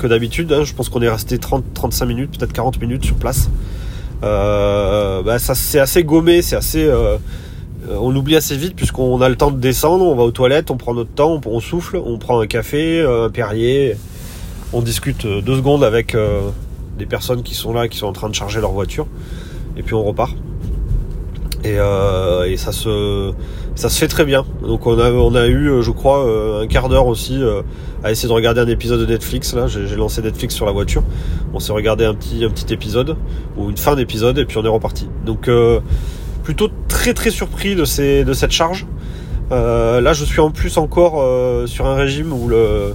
d'habitude. 0.09 0.53
Hein. 0.53 0.65
Je 0.65 0.75
pense 0.75 0.89
qu'on 0.89 1.03
est 1.03 1.09
resté 1.09 1.37
30-35 1.37 2.07
minutes, 2.07 2.39
peut-être 2.39 2.53
40 2.53 2.81
minutes 2.81 3.05
sur 3.05 3.17
place. 3.17 3.51
Euh, 4.23 5.23
bah, 5.23 5.39
ça 5.39 5.55
c'est 5.55 5.79
assez 5.79 6.05
gommé, 6.05 6.43
c'est 6.43 6.57
assez. 6.57 6.85
Euh, 6.85 7.19
on 7.89 8.15
oublie 8.17 8.35
assez 8.35 8.57
vite 8.57 8.75
puisqu'on 8.75 9.21
a 9.21 9.29
le 9.29 9.37
temps 9.37 9.51
de 9.51 9.61
descendre, 9.61 10.05
on 10.05 10.15
va 10.17 10.25
aux 10.25 10.31
toilettes, 10.31 10.71
on 10.71 10.77
prend 10.77 10.95
notre 10.95 11.13
temps, 11.13 11.41
on, 11.45 11.61
souffle, 11.61 11.97
on 11.97 12.19
prend 12.19 12.41
un 12.41 12.47
café, 12.47 13.01
euh, 13.01 13.27
un 13.27 13.31
Perrier, 13.31 13.97
on 14.73 14.83
discute 14.83 15.27
deux 15.27 15.57
secondes 15.57 15.85
avec 15.85 16.17
des 16.99 17.07
personnes 17.07 17.43
qui 17.43 17.55
sont 17.55 17.73
là, 17.73 17.89
qui 17.89 17.99
sont 17.99 18.07
en 18.07 18.13
train 18.13 18.29
de 18.29 18.35
charger 18.35 18.61
leur 18.61 18.73
voiture, 18.73 19.07
et 19.77 19.83
puis 19.83 19.95
on 19.95 20.03
repart. 20.03 20.35
Et, 21.65 21.77
et 21.77 22.57
ça 22.57 22.73
se 22.73 23.33
ça 23.77 23.91
se 23.91 23.99
fait 23.99 24.09
très 24.09 24.25
bien. 24.25 24.45
Donc 24.63 24.87
on 24.87 24.99
a, 24.99 25.13
on 25.13 25.35
a 25.35 25.47
eu, 25.47 25.69
euh, 25.69 25.83
je 25.83 25.91
crois, 25.91 26.27
euh, 26.27 26.63
un 26.63 26.67
quart 26.67 26.89
d'heure 26.89 27.07
aussi 27.07 27.43
euh, 27.43 27.61
à 28.03 28.11
essayer 28.11 28.29
de 28.29 28.33
regarder 28.33 28.63
un 28.63 28.69
épisode 28.69 29.01
de 29.01 29.07
Netflix. 29.07 29.55
Là, 29.55 29.67
j'ai 29.67 29.97
lancé 29.97 30.23
Netflix 30.23 30.55
sur 30.55 30.65
la 30.65 30.73
voiture. 30.73 31.05
On 31.53 31.61
s'est 31.61 31.73
regardé 31.73 32.05
un 32.07 32.15
petit, 32.15 32.43
un 32.45 32.49
petit 32.49 32.73
épisode 32.73 33.17
ou 33.57 33.69
une 33.71 33.77
fin 33.77 33.95
d'épisode 33.95 34.39
et 34.39 34.47
puis 34.47 34.57
on 34.57 34.65
est 34.65 34.69
reparti. 34.69 35.09
Donc 35.25 35.51
plutôt 36.43 36.71
très 36.89 37.13
très 37.13 37.31
surpris 37.31 37.77
de, 37.77 37.85
ces, 37.85 38.25
de 38.25 38.33
cette 38.33 38.53
charge. 38.53 38.87
là, 39.51 40.13
je 40.13 40.25
suis 40.25 40.41
en 40.41 40.51
plus 40.51 40.79
encore 40.79 41.23
sur 41.69 41.87
un 41.87 41.97
régime 41.97 42.33
où 42.33 42.49
le, 42.49 42.95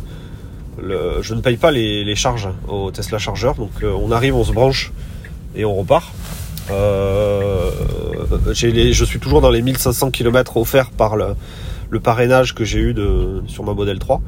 le, 0.82 1.22
je 1.22 1.36
ne 1.36 1.42
paye 1.42 1.58
pas 1.58 1.72
les, 1.72 2.04
les 2.04 2.16
charges 2.16 2.50
au 2.68 2.92
Tesla 2.92 3.20
Charger. 3.20 3.52
Donc 3.58 3.72
on 3.84 4.12
arrive, 4.12 4.36
on 4.36 4.44
se 4.44 4.52
branche 4.52 4.92
et 5.56 5.64
on 5.66 5.76
repart. 5.76 6.12
Euh, 6.72 7.72
je 8.54 9.06
suis 9.06 9.20
toujours 9.20 9.42
dans 9.42 9.50
les 9.50 9.62
1500 9.62 10.12
km 10.12 10.58
offerts 10.58 10.92
par 10.92 11.16
le, 11.16 11.36
parrainage 12.00 12.56
que 12.56 12.64
j'ai 12.64 12.80
eu 12.80 12.96
sur 13.48 13.64
ma 13.64 13.74
modèle 13.74 14.00
3. 14.00 14.22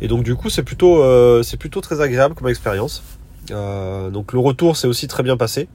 Et 0.00 0.08
donc 0.08 0.24
du 0.24 0.34
coup 0.34 0.50
c'est 0.50 0.62
plutôt, 0.62 1.02
euh, 1.02 1.42
plutôt 1.58 1.80
très 1.80 2.00
agréable 2.00 2.34
comme 2.34 2.48
expérience. 2.48 3.02
Euh, 3.50 4.10
donc 4.10 4.32
le 4.32 4.40
retour 4.40 4.76
s'est 4.76 4.88
aussi 4.88 5.06
très 5.06 5.22
bien 5.22 5.36
passé. 5.36 5.68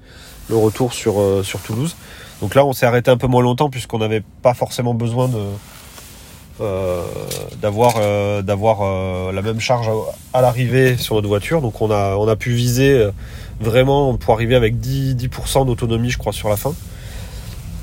Le 0.50 0.58
retour 0.58 0.94
sur, 0.94 1.22
sur 1.44 1.60
Toulouse. 1.62 1.96
Donc 2.42 2.56
là 2.56 2.66
on 2.66 2.74
s'est 2.74 2.86
arrêté 2.86 3.10
un 3.10 3.18
peu 3.18 3.28
moins 3.28 3.42
longtemps 3.42 3.70
puisqu'on 3.70 4.00
n'avait 4.00 4.24
pas 4.42 4.54
forcément 4.54 4.94
besoin 4.94 5.28
de, 5.28 5.40
d'avoir 7.62 7.96
d'avoir 8.44 9.32
la 9.32 9.42
même 9.42 9.60
charge 9.60 9.90
à, 10.34 10.42
l'arrivée 10.42 10.98
sur 10.98 11.16
notre 11.16 11.28
voiture. 11.28 11.62
Donc 11.62 11.82
on 11.82 11.92
a, 11.92 12.16
on 12.16 12.28
a 12.28 12.36
pu 12.36 12.52
viser 12.52 13.10
vraiment 13.60 14.16
pour 14.18 14.34
arriver 14.34 14.56
avec 14.56 14.76
10%, 14.76 15.16
10 15.16 15.66
d'autonomie, 15.66 16.10
je 16.10 16.18
crois, 16.18 16.34
sur 16.34 16.50
la 16.50 16.58
fin. 16.58 16.74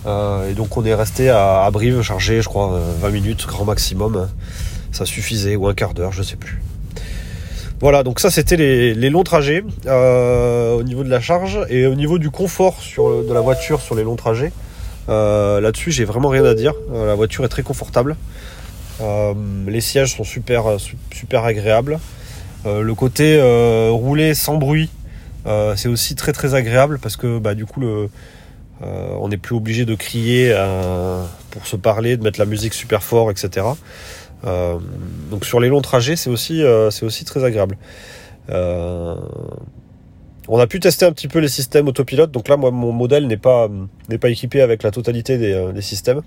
Euh, 0.06 0.50
et 0.50 0.54
donc 0.54 0.76
on 0.76 0.84
est 0.84 0.94
resté 0.94 1.28
à, 1.28 1.68
Brive 1.72 2.02
chargé, 2.02 2.42
je 2.42 2.48
crois, 2.48 2.80
20 3.00 3.08
euh, 3.08 3.10
minutes, 3.10 3.46
grand 3.46 3.64
maximum. 3.64 4.28
Ça 4.92 5.04
suffisait, 5.04 5.56
ou 5.56 5.66
un 5.66 5.74
quart 5.74 5.94
d'heure, 5.94 6.12
je 6.12 6.22
sais 6.22 6.36
plus. 6.36 6.60
Voilà, 7.80 8.02
donc 8.02 8.18
ça 8.18 8.30
c'était 8.30 8.56
les, 8.56 9.10
longs 9.10 9.22
trajets 9.22 9.62
euh, 9.86 10.74
au 10.74 10.82
niveau 10.82 11.04
de 11.04 11.10
la 11.10 11.20
charge 11.20 11.60
et 11.68 11.86
au 11.86 11.94
niveau 11.94 12.18
du 12.18 12.28
confort 12.28 12.80
sur, 12.80 13.22
de 13.22 13.32
la 13.32 13.40
voiture 13.40 13.80
sur 13.80 13.94
les 13.94 14.02
longs 14.02 14.16
trajets. 14.16 14.52
Là-dessus, 15.08 15.90
j'ai 15.90 16.04
vraiment 16.04 16.28
rien 16.28 16.44
à 16.44 16.54
dire. 16.54 16.74
la 16.92 17.14
voiture 17.14 17.44
est 17.44 17.48
très 17.48 17.62
confortable. 17.62 18.16
Les 19.00 19.80
sièges 19.80 20.16
sont 20.16 20.24
super, 20.24 20.64
super 21.12 21.44
agréables. 21.44 21.98
le 22.64 22.94
côté 22.94 23.40
rouler 23.90 24.34
sans 24.34 24.56
bruit, 24.56 24.90
euh, 25.46 25.76
c'est 25.76 25.88
aussi 25.88 26.14
très 26.14 26.32
très 26.32 26.54
agréable 26.54 26.98
parce 27.00 27.16
que 27.16 27.38
bah, 27.38 27.54
du 27.54 27.64
coup 27.64 27.82
euh, 27.84 28.08
on 28.80 29.28
n'est 29.28 29.38
plus 29.38 29.54
obligé 29.54 29.84
de 29.84 29.94
crier 29.94 30.52
euh, 30.52 31.24
pour 31.50 31.66
se 31.66 31.76
parler, 31.76 32.16
de 32.16 32.22
mettre 32.22 32.38
la 32.38 32.46
musique 32.46 32.74
super 32.74 33.02
fort, 33.02 33.30
etc. 33.30 33.66
donc 34.42 35.44
sur 35.44 35.58
les 35.60 35.68
longs 35.68 35.80
trajets, 35.80 36.16
c'est 36.16 36.30
aussi, 36.30 36.62
aussi 37.02 37.24
très 37.24 37.44
agréable. 37.44 37.76
On 40.50 40.58
a 40.58 40.66
pu 40.66 40.80
tester 40.80 41.04
un 41.04 41.12
petit 41.12 41.28
peu 41.28 41.40
les 41.40 41.48
systèmes 41.48 41.88
autopilote. 41.88 42.30
Donc 42.30 42.48
là, 42.48 42.56
moi, 42.56 42.70
mon 42.70 42.90
modèle 42.90 43.26
n'est 43.26 43.36
pas, 43.36 43.68
pas 44.18 44.30
équipé 44.30 44.62
avec 44.62 44.82
la 44.82 44.90
totalité 44.90 45.36
des, 45.36 45.52
euh, 45.52 45.80
systèmes. 45.82 46.22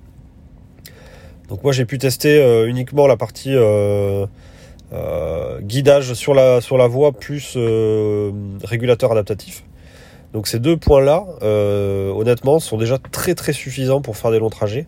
Donc 1.51 1.63
moi, 1.63 1.73
j'ai 1.73 1.83
pu 1.83 1.97
tester 1.97 2.41
euh, 2.41 2.65
uniquement 2.65 3.07
la 3.07 3.17
partie 3.17 3.53
euh, 3.53 4.25
guidage 5.59 6.13
sur 6.13 6.33
la, 6.33 6.61
sur 6.61 6.77
la 6.77 6.87
voie 6.87 7.11
plus 7.11 7.57
régulateur 8.63 9.11
adaptatif. 9.11 9.63
Donc 10.31 10.47
ces 10.47 10.59
deux 10.59 10.77
points-là, 10.77 11.25
honnêtement, 12.15 12.59
sont 12.59 12.77
déjà 12.77 12.97
très 12.97 13.35
très 13.35 13.51
suffisants 13.51 14.01
pour 14.01 14.15
faire 14.15 14.31
des 14.31 14.39
longs 14.39 14.49
trajets. 14.49 14.87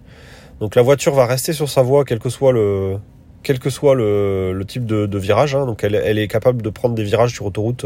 Donc 0.62 0.76
la 0.76 0.82
voiture 0.82 1.14
va 1.14 1.26
rester 1.26 1.52
sur 1.52 1.70
sa 1.70 1.82
voie, 1.82 2.06
quel 2.06 2.20
que 2.20 2.30
soit 2.30 2.54
le, 2.54 2.98
quel 3.44 3.60
que 3.60 3.70
soit 3.70 3.94
le, 3.94 4.64
type 4.66 4.86
de, 4.86 5.18
virage. 5.18 5.56
Hein. 5.56 5.66
donc 5.66 5.84
elle, 5.84 6.18
est 6.18 6.28
capable 6.30 6.62
de 6.62 6.70
prendre 6.70 6.96
des 6.96 7.04
virages 7.04 7.34
sur 7.34 7.46
autoroute 7.46 7.86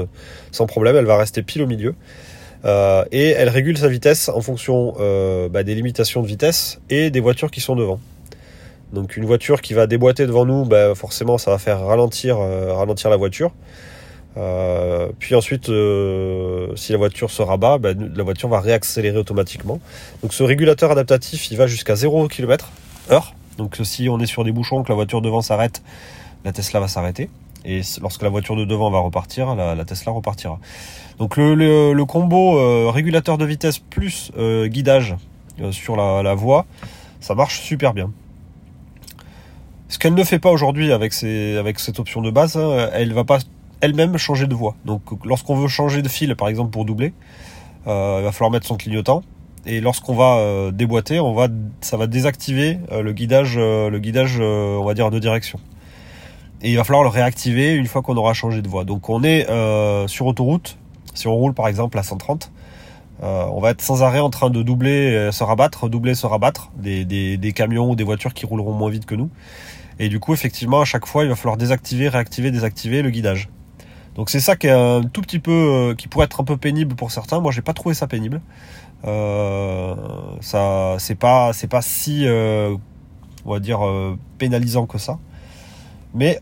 sans 0.52 0.68
problème. 0.68 0.96
Elle 0.96 1.06
va 1.06 1.18
rester 1.18 1.42
pile 1.42 1.64
au 1.64 1.68
milieu. 1.68 1.96
Euh, 2.66 3.04
et 3.12 3.30
elle 3.30 3.50
régule 3.50 3.78
sa 3.78 3.88
vitesse 3.88 4.30
en 4.30 4.42
fonction 4.42 4.96
euh, 5.00 5.50
bah, 5.50 5.64
des 5.64 5.76
limitations 5.76 6.22
de 6.22 6.28
vitesse 6.28 6.80
et 6.90 7.10
des 7.10 7.20
voitures 7.20 7.52
qui 7.52 7.62
sont 7.62 7.76
devant. 7.76 8.00
Donc 8.94 9.18
une 9.18 9.26
voiture 9.26 9.62
qui 9.62 9.74
va 9.74 9.88
déboîter 9.88 10.26
devant 10.26 10.46
nous, 10.46 10.66
bah, 10.66 10.96
forcément 10.96 11.38
ça 11.38 11.52
va 11.52 11.58
faire 11.58 11.86
ralentir, 11.86 12.38
euh, 12.40 12.86
la 13.06 13.18
voiture. 13.18 13.52
puis 15.20 15.36
ensuite, 15.36 15.66
si 15.66 16.92
la 16.92 16.98
voiture 16.98 17.32
se 17.32 17.42
rabat, 17.42 17.78
bah, 17.80 17.90
la 17.94 18.24
voiture 18.24 18.50
va 18.50 18.60
réaccélérer 18.60 19.18
automatiquement. 19.18 19.80
Donc 20.22 20.34
ce 20.34 20.44
régulateur 20.44 20.92
adaptatif, 20.92 21.52
il 21.52 21.58
va 21.58 21.68
jusqu'à 21.68 21.96
0 21.96 22.28
km 22.28 22.72
heure. 23.12 23.34
Donc 23.58 23.78
si 23.84 24.08
on 24.10 24.20
est 24.20 24.26
sur 24.26 24.44
des 24.44 24.52
bouchons, 24.52 24.84
que 24.84 24.90
la 24.90 24.96
voiture 24.96 25.22
devant 25.22 25.42
s'arrête, 25.42 25.82
la 26.46 26.52
Tesla 26.52 26.80
va 26.80 26.88
s'arrêter. 26.88 27.30
Et 27.66 27.82
lorsque 28.02 28.22
la 28.22 28.30
voiture 28.30 28.56
de 28.56 28.64
devant 28.64 28.90
va 28.90 29.00
repartir, 29.00 29.54
la, 29.56 29.84
Tesla 29.84 30.14
repartira. 30.14 30.60
Donc 31.20 31.36
le, 31.38 32.04
combo 32.06 32.58
euh, 32.58 32.90
régulateur 32.90 33.38
de 33.38 33.46
vitesse 33.46 33.80
plus 33.80 34.32
euh, 34.38 34.68
guidage 34.68 35.16
euh, 35.62 35.72
sur 35.72 35.98
la, 35.98 36.34
voie, 36.34 36.66
ça 37.20 37.36
marche 37.36 37.60
super 37.60 37.94
bien. 37.94 38.12
Ce 39.90 39.98
qu'elle 40.00 40.14
ne 40.14 40.24
fait 40.24 40.40
pas 40.40 40.52
aujourd'hui 40.52 40.92
avec, 40.92 41.14
cette 41.14 42.00
option 42.00 42.22
de 42.22 42.32
base, 42.32 42.58
hein, 42.58 42.90
elle 42.94 43.14
va 43.14 43.24
pas 43.24 43.40
elle-même 43.82 44.18
changer 44.18 44.48
de 44.48 44.56
voie. 44.56 44.76
Donc 44.86 45.02
lorsqu'on 45.24 45.56
veut 45.56 45.68
changer 45.68 46.02
de 46.02 46.10
fil, 46.10 46.36
par 46.36 46.50
exemple 46.50 46.72
pour 46.72 46.86
doubler, 46.86 47.14
il 47.86 47.92
va 47.92 48.32
falloir 48.32 48.52
mettre 48.52 48.68
son 48.68 48.76
clignotant 48.76 49.24
et 49.68 49.82
lorsqu'on 49.82 50.16
va 50.16 50.38
euh, 50.38 50.72
déboîter, 50.72 51.20
on 51.20 51.34
va, 51.34 51.50
ça 51.82 51.98
va 51.98 52.08
désactiver 52.08 52.80
euh, 52.94 53.02
le 53.02 53.12
guidage, 53.12 53.56
euh, 53.58 53.90
le 53.90 54.00
guidage, 54.00 54.40
on 54.40 54.86
va 54.86 54.94
dire 54.94 55.12
de 55.12 55.20
direction. 55.20 55.60
Et 56.62 56.72
il 56.72 56.78
va 56.78 56.86
falloir 56.86 57.04
le 57.04 57.10
réactiver 57.10 57.74
une 57.74 57.86
fois 57.86 58.02
qu'on 58.02 58.16
aura 58.16 58.34
changé 58.34 58.62
de 58.62 58.68
voie. 58.70 58.86
Donc 58.86 59.10
on 59.10 59.24
est 59.24 59.46
sur 60.08 60.26
autoroute, 60.26 60.78
si 61.14 61.28
on 61.28 61.36
roule 61.36 61.54
par 61.54 61.68
exemple 61.68 62.00
à 62.00 62.04
130, 62.04 62.52
on 63.22 63.60
va 63.60 63.72
être 63.72 63.82
sans 63.82 64.04
arrêt 64.04 64.20
en 64.20 64.30
train 64.30 64.50
de 64.50 64.62
doubler, 64.62 65.30
se 65.32 65.44
rabattre, 65.44 65.90
doubler, 65.90 66.16
se 66.16 66.26
rabattre 66.26 66.72
des, 66.76 67.06
des, 67.06 67.54
camions 67.54 67.90
ou 67.92 67.96
des 67.96 68.04
voitures 68.04 68.34
qui 68.34 68.46
rouleront 68.46 68.74
moins 68.74 68.90
vite 68.90 69.06
que 69.06 69.16
nous. 69.16 69.30
Et 70.00 70.10
du 70.10 70.20
coup, 70.20 70.34
effectivement, 70.34 70.82
à 70.82 70.86
chaque 70.86 71.08
fois, 71.08 71.24
il 71.24 71.30
va 71.30 71.36
falloir 71.36 71.58
désactiver, 71.58 72.10
réactiver, 72.10 72.52
désactiver 72.52 73.02
le 73.02 73.10
guidage. 73.10 73.50
Donc 74.16 74.30
c'est 74.30 74.40
ça 74.40 74.56
qui 74.56 74.68
est 74.68 74.72
un 74.72 75.02
tout 75.04 75.22
petit 75.22 75.40
peu, 75.40 75.96
qui 75.98 76.08
pourrait 76.08 76.26
être 76.26 76.42
un 76.42 76.44
peu 76.44 76.58
pénible 76.58 76.96
pour 76.96 77.12
certains. 77.12 77.40
Moi, 77.40 77.52
j'ai 77.52 77.62
pas 77.62 77.74
trouvé 77.74 77.96
ça 77.96 78.08
pénible. 78.08 78.42
Euh, 79.06 79.96
ça, 80.42 80.96
c'est 81.00 81.16
pas, 81.16 81.54
c'est 81.54 81.68
pas 81.68 81.82
si, 81.82 82.28
euh, 82.28 82.76
on 83.46 83.52
va 83.52 83.60
dire, 83.60 83.86
euh, 83.86 84.18
pénalisant 84.38 84.86
que 84.86 84.98
ça. 84.98 85.20
Mais 86.18 86.40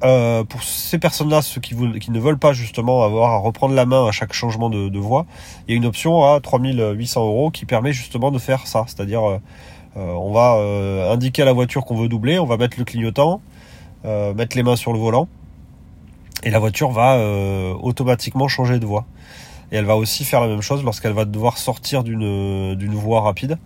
pour 0.50 0.64
ces 0.64 0.98
personnes-là, 0.98 1.42
ceux 1.42 1.60
qui, 1.60 1.76
ne 1.76 2.20
veulent 2.20 2.40
pas 2.40 2.54
justement 2.54 3.04
avoir 3.04 3.34
à 3.34 3.38
reprendre 3.38 3.76
la 3.76 3.86
main 3.86 4.08
à 4.08 4.12
chaque 4.12 4.32
changement 4.32 4.70
de, 4.70 5.00
voie, 5.00 5.26
il 5.68 5.72
y 5.72 5.74
a 5.74 5.78
une 5.78 5.86
option 5.86 6.24
à 6.24 6.40
3800 6.40 7.22
euros 7.22 7.52
qui 7.52 7.66
permet 7.66 7.92
justement 7.92 8.32
de 8.32 8.40
faire 8.40 8.68
ça. 8.68 8.86
C'est-à-dire, 8.88 9.22
on 9.96 10.32
va 10.32 11.12
indiquer 11.12 11.42
à 11.42 11.46
la 11.46 11.54
voiture 11.54 11.84
qu'on 11.84 11.98
veut 11.98 12.08
doubler, 12.08 12.40
on 12.40 12.46
va 12.46 12.56
mettre 12.56 12.80
le 12.80 12.86
clignotant, 12.86 13.42
mettre 14.06 14.56
les 14.56 14.64
mains 14.64 14.78
sur 14.78 14.94
le 14.94 15.00
volant, 15.00 15.28
et 16.44 16.52
la 16.52 16.60
voiture 16.60 16.92
va 16.92 17.20
automatiquement 17.82 18.48
changer 18.48 18.80
de 18.80 18.86
voie. 18.86 19.06
Et 19.74 19.76
elle 19.76 19.86
va 19.86 19.98
aussi 19.98 20.24
faire 20.24 20.40
la 20.40 20.48
même 20.48 20.62
chose 20.62 20.84
lorsqu'elle 20.86 21.14
va 21.14 21.26
devoir 21.26 21.58
sortir 21.58 22.04
d'une 22.04 22.76
d'une 22.76 22.94
voie 22.94 23.22
rapide. 23.22 23.58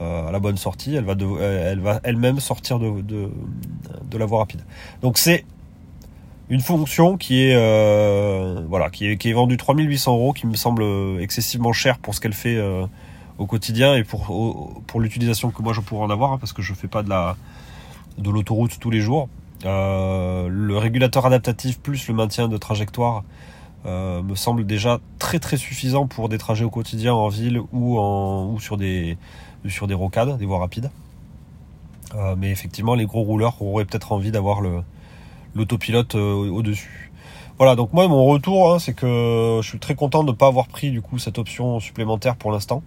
Euh, 0.00 0.26
à 0.26 0.32
la 0.32 0.40
bonne 0.40 0.56
sortie, 0.56 0.96
elle 0.96 1.04
va, 1.04 1.14
elle 1.40 1.78
va 1.78 2.00
elle-même 2.02 2.40
sortir 2.40 2.80
de, 2.80 3.00
de, 3.00 3.30
de, 4.10 4.18
la 4.18 4.26
voie 4.26 4.40
rapide. 4.40 4.62
Donc 5.02 5.18
c'est 5.18 5.44
une 6.50 6.60
fonction 6.60 7.16
qui 7.16 7.44
est 7.44 7.54
euh, 7.56 8.64
voilà 8.68 8.90
qui 8.90 9.08
est, 9.08 9.16
qui 9.16 9.30
est 9.30 9.32
vendue 9.32 9.56
3800 9.56 10.12
euros, 10.12 10.32
qui 10.32 10.46
me 10.46 10.54
semble 10.54 10.84
excessivement 11.20 11.72
cher 11.72 11.98
pour 11.98 12.14
ce 12.14 12.20
qu'elle 12.20 12.34
fait 12.34 12.56
euh, 12.56 12.86
au 13.38 13.46
quotidien 13.46 13.94
et 13.94 14.04
pour 14.04 14.82
pour 14.86 15.00
l'utilisation 15.00 15.50
que 15.50 15.62
moi 15.62 15.72
je 15.72 15.80
pourrais 15.80 16.04
en 16.04 16.10
avoir 16.10 16.32
hein, 16.32 16.38
parce 16.38 16.52
que 16.52 16.62
je 16.62 16.74
fais 16.74 16.88
pas 16.88 17.02
de 17.02 17.08
la 17.08 17.36
de 18.18 18.30
l'autoroute 18.30 18.78
tous 18.78 18.90
les 18.90 19.00
jours. 19.00 19.28
Euh, 19.64 20.48
le 20.50 20.76
régulateur 20.76 21.24
adaptatif 21.24 21.80
plus 21.80 22.06
le 22.08 22.14
maintien 22.14 22.48
de 22.48 22.56
trajectoire 22.58 23.24
euh, 23.86 24.22
me 24.22 24.34
semble 24.34 24.66
déjà 24.66 25.00
très 25.18 25.38
très 25.38 25.56
suffisant 25.56 26.06
pour 26.06 26.28
des 26.28 26.38
trajets 26.38 26.64
au 26.64 26.70
quotidien 26.70 27.14
en 27.14 27.28
ville 27.28 27.60
ou, 27.72 27.98
en, 27.98 28.46
ou 28.46 28.60
sur, 28.60 28.76
des, 28.76 29.16
sur 29.68 29.86
des 29.86 29.94
rocades, 29.94 30.36
des 30.38 30.46
voies 30.46 30.58
rapides. 30.58 30.90
Euh, 32.14 32.34
mais 32.36 32.50
effectivement, 32.50 32.94
les 32.94 33.06
gros 33.06 33.22
rouleurs 33.22 33.60
auraient 33.62 33.84
peut-être 33.84 34.12
envie 34.12 34.30
d'avoir 34.30 34.60
l'autopilote 35.54 36.14
euh, 36.14 36.50
au-dessus. 36.50 37.10
Voilà, 37.58 37.76
donc 37.76 37.92
moi 37.92 38.08
mon 38.08 38.24
retour, 38.24 38.72
hein, 38.72 38.78
c'est 38.78 38.94
que 38.94 39.60
je 39.62 39.68
suis 39.68 39.78
très 39.78 39.94
content 39.94 40.24
de 40.24 40.32
ne 40.32 40.36
pas 40.36 40.48
avoir 40.48 40.66
pris 40.66 40.90
du 40.90 41.00
coup 41.02 41.18
cette 41.18 41.38
option 41.38 41.78
supplémentaire 41.80 42.36
pour 42.36 42.50
l'instant. 42.50 42.82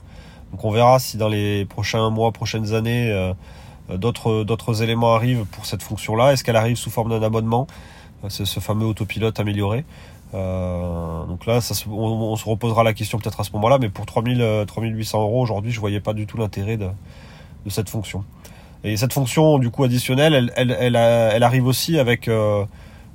Donc 0.52 0.64
on 0.66 0.72
verra 0.72 1.00
si 1.00 1.18
dans 1.18 1.30
les 1.30 1.66
prochains 1.66 2.10
mois, 2.10 2.32
prochaines 2.32 2.74
années, 2.74 3.34
d'autres 3.90 4.44
d'autres 4.44 4.84
éléments 4.84 5.14
arrivent 5.14 5.46
pour 5.52 5.66
cette 5.66 5.84
fonction-là. 5.84 6.34
Est-ce 6.34 6.44
qu'elle 6.44 6.56
arrive 6.58 6.76
sous 6.78 6.90
forme 6.90 7.10
d'un 7.10 7.24
abonnement 7.24 7.68
C'est 8.28 8.46
ce 8.46 8.60
fameux 8.60 8.86
autopilote 8.86 9.40
amélioré. 9.40 9.86
Euh, 10.34 11.26
donc 11.26 11.46
là, 11.46 11.60
on, 11.90 12.36
se 12.36 12.46
reposera 12.46 12.84
la 12.84 12.94
question 12.94 13.18
peut-être 13.18 13.40
à 13.40 13.44
ce 13.44 13.52
moment-là, 13.54 13.78
mais 13.80 13.90
pour 13.90 14.06
3000, 14.06 14.66
3800 14.68 15.18
euh, 15.18 15.22
euros 15.22 15.42
aujourd'hui, 15.42 15.72
je 15.72 15.80
voyais 15.80 16.02
pas 16.02 16.14
du 16.14 16.28
tout 16.28 16.38
l'intérêt 16.38 16.78
de, 16.78 16.90
cette 17.70 17.90
fonction. 17.90 18.24
Et 18.84 18.98
cette 18.98 19.14
fonction 19.14 19.58
du 19.58 19.70
coup 19.70 19.84
additionnelle, 19.84 20.34
elle, 20.34 20.76
elle, 20.80 20.96
elle, 20.96 21.44
arrive 21.44 21.66
aussi 21.66 21.98
avec 21.98 22.28
euh, 22.28 22.66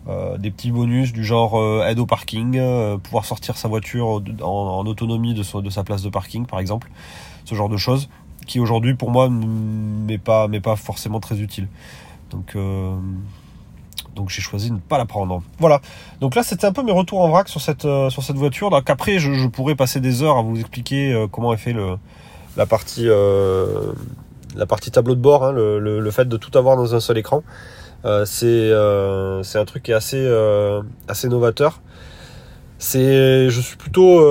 euh, 0.09 0.37
des 0.39 0.51
petits 0.51 0.73
bonus 0.73 1.13
du 1.13 1.25
genre 1.25 1.59
euh, 1.59 1.87
aide 1.87 1.99
au 1.99 2.07
parking, 2.07 2.61
pouvoir 2.99 3.25
sortir 3.25 3.57
sa 3.57 3.69
voiture 3.69 4.23
en, 4.43 4.87
autonomie 4.87 5.35
de, 5.35 5.61
de, 5.61 5.71
sa 5.71 5.85
place 5.85 6.03
de 6.03 6.11
parking 6.11 6.47
par 6.47 6.59
exemple, 6.59 6.91
ce 7.45 7.55
genre 7.55 7.69
de 7.69 7.77
choses 7.77 8.09
qui 8.47 8.59
aujourd'hui 8.59 8.95
pour 8.95 9.11
moi 9.11 9.29
m'est 9.31 10.19
pas, 10.19 10.49
pas 10.49 10.77
forcément 10.77 11.21
très 11.21 11.41
utile. 11.41 11.69
Donc 12.31 12.57
donc 14.17 14.29
j'ai 14.29 14.43
choisi 14.43 14.69
de 14.69 14.75
ne 14.75 14.81
pas 14.81 14.99
la 14.99 15.07
prendre. 15.07 15.43
Voilà. 15.59 15.81
Donc 16.21 16.35
là 16.35 16.43
c'était 16.43 16.67
un 16.67 16.73
peu 16.73 16.83
mes 16.83 16.93
retours 16.93 17.21
en 17.21 17.29
vrac 17.29 17.49
sur 17.49 17.61
cette 17.61 17.83
sur 17.83 18.23
cette 18.23 18.37
voiture. 18.37 18.71
Donc 18.71 18.91
après 18.91 19.21
je, 19.21 19.47
pourrais 19.47 19.77
passer 19.77 20.01
des 20.01 20.25
heures 20.25 20.39
à 20.39 20.43
vous 20.43 20.59
expliquer 20.59 21.27
comment 21.31 21.55
est 21.55 21.59
fait 21.59 21.73
le 21.73 21.99
la 22.57 22.67
partie 22.67 23.07
la 24.57 24.67
partie 24.67 24.91
tableau 24.91 25.15
de 25.15 25.21
bord, 25.21 25.45
hein, 25.45 25.53
le, 25.53 25.79
le, 25.79 26.11
fait 26.11 26.29
de 26.29 26.37
tout 26.37 26.57
avoir 26.57 26.77
dans 26.77 26.95
un 26.95 27.01
seul 27.01 27.19
écran. 27.19 27.43
c'est 28.25 28.71
c'est 29.43 29.59
un 29.59 29.65
truc 29.65 29.85
qui 29.85 29.91
est 29.93 29.95
assez 29.95 30.27
assez 31.09 31.29
novateur. 31.29 31.81
Je 32.81 33.61
suis 33.63 33.77
plutôt 33.77 34.27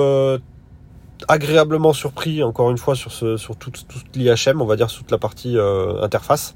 agréablement 1.28 1.92
surpris 1.92 2.42
encore 2.42 2.70
une 2.70 2.78
fois 2.78 2.94
sur 2.94 3.12
ce 3.12 3.36
sur 3.36 3.56
toute, 3.56 3.84
l'IHM, 4.14 4.60
on 4.60 4.66
va 4.66 4.76
dire 4.76 4.88
toute 4.88 5.10
la 5.10 5.18
partie 5.18 5.56
interface. 6.00 6.54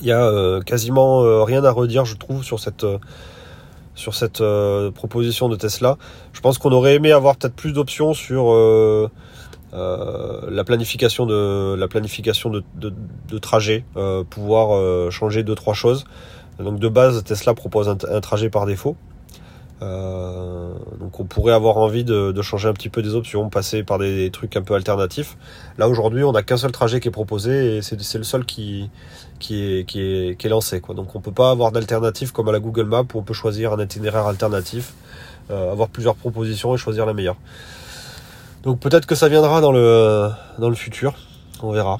Il 0.00 0.06
y 0.06 0.12
a 0.12 0.22
euh, 0.22 0.60
quasiment 0.60 1.22
euh, 1.22 1.42
rien 1.42 1.64
à 1.64 1.70
redire, 1.70 2.04
je 2.04 2.16
trouve, 2.16 2.44
sur 2.44 2.60
cette 2.60 2.84
euh, 2.84 2.98
sur 3.94 4.14
cette 4.14 4.40
proposition 4.94 5.48
de 5.48 5.56
Tesla. 5.56 5.98
Je 6.32 6.40
pense 6.40 6.58
qu'on 6.58 6.70
aurait 6.70 6.94
aimé 6.94 7.10
avoir 7.10 7.36
peut-être 7.36 7.56
plus 7.56 7.72
d'options 7.72 8.14
sur 8.14 8.54
la 9.72 10.64
planification 10.64 11.26
de 11.26 11.74
la 11.78 11.88
planification 11.88 12.50
de, 12.50 13.38
trajet, 13.38 13.84
pouvoir 14.30 15.10
changer 15.10 15.42
deux 15.42 15.54
trois 15.54 15.74
choses. 15.74 16.04
Donc 16.58 16.78
de 16.78 16.88
base, 16.88 17.22
Tesla 17.24 17.54
propose 17.54 17.88
un 17.88 18.20
trajet 18.20 18.50
par 18.50 18.66
défaut. 18.66 18.96
Euh, 19.80 20.72
donc 20.98 21.20
on 21.20 21.24
pourrait 21.24 21.52
avoir 21.52 21.76
envie 21.76 22.02
de, 22.02 22.42
changer 22.42 22.68
un 22.68 22.72
petit 22.72 22.88
peu 22.88 23.02
des 23.02 23.14
options, 23.14 23.48
passer 23.48 23.82
par 23.82 23.98
des, 23.98 24.30
trucs 24.30 24.56
un 24.56 24.62
peu 24.62 24.74
alternatifs. 24.74 25.36
Là 25.76 25.88
aujourd'hui, 25.88 26.24
on 26.24 26.32
n'a 26.32 26.42
qu'un 26.42 26.56
seul 26.56 26.72
trajet 26.72 27.00
qui 27.00 27.08
est 27.08 27.12
proposé 27.12 27.76
et 27.76 27.82
c'est 27.82 27.96
le 27.96 28.24
seul 28.24 28.44
qui, 28.44 28.90
qui, 29.38 29.84
est, 29.84 30.44
lancé. 30.46 30.80
Quoi. 30.80 30.94
Donc 30.94 31.14
on 31.14 31.20
peut 31.20 31.32
pas 31.32 31.50
avoir 31.50 31.72
d'alternative 31.72 32.32
comme 32.32 32.48
à 32.48 32.52
la 32.52 32.60
Google 32.60 32.86
Map 32.86 33.04
où 33.14 33.18
on 33.18 33.22
peut 33.22 33.34
choisir 33.34 33.72
un 33.72 33.82
itinéraire 33.82 34.26
alternatif, 34.26 34.94
euh, 35.50 35.72
avoir 35.72 35.88
plusieurs 35.88 36.16
propositions 36.16 36.74
et 36.74 36.78
choisir 36.78 37.06
la 37.06 37.14
meilleure. 37.14 37.36
Donc 38.62 38.80
peut-être 38.80 39.06
que 39.06 39.14
ça 39.14 39.28
viendra 39.28 39.60
dans 39.60 39.72
le, 39.72 40.30
dans 40.58 40.68
le 40.68 40.74
futur, 40.74 41.14
on 41.62 41.72
verra. 41.72 41.98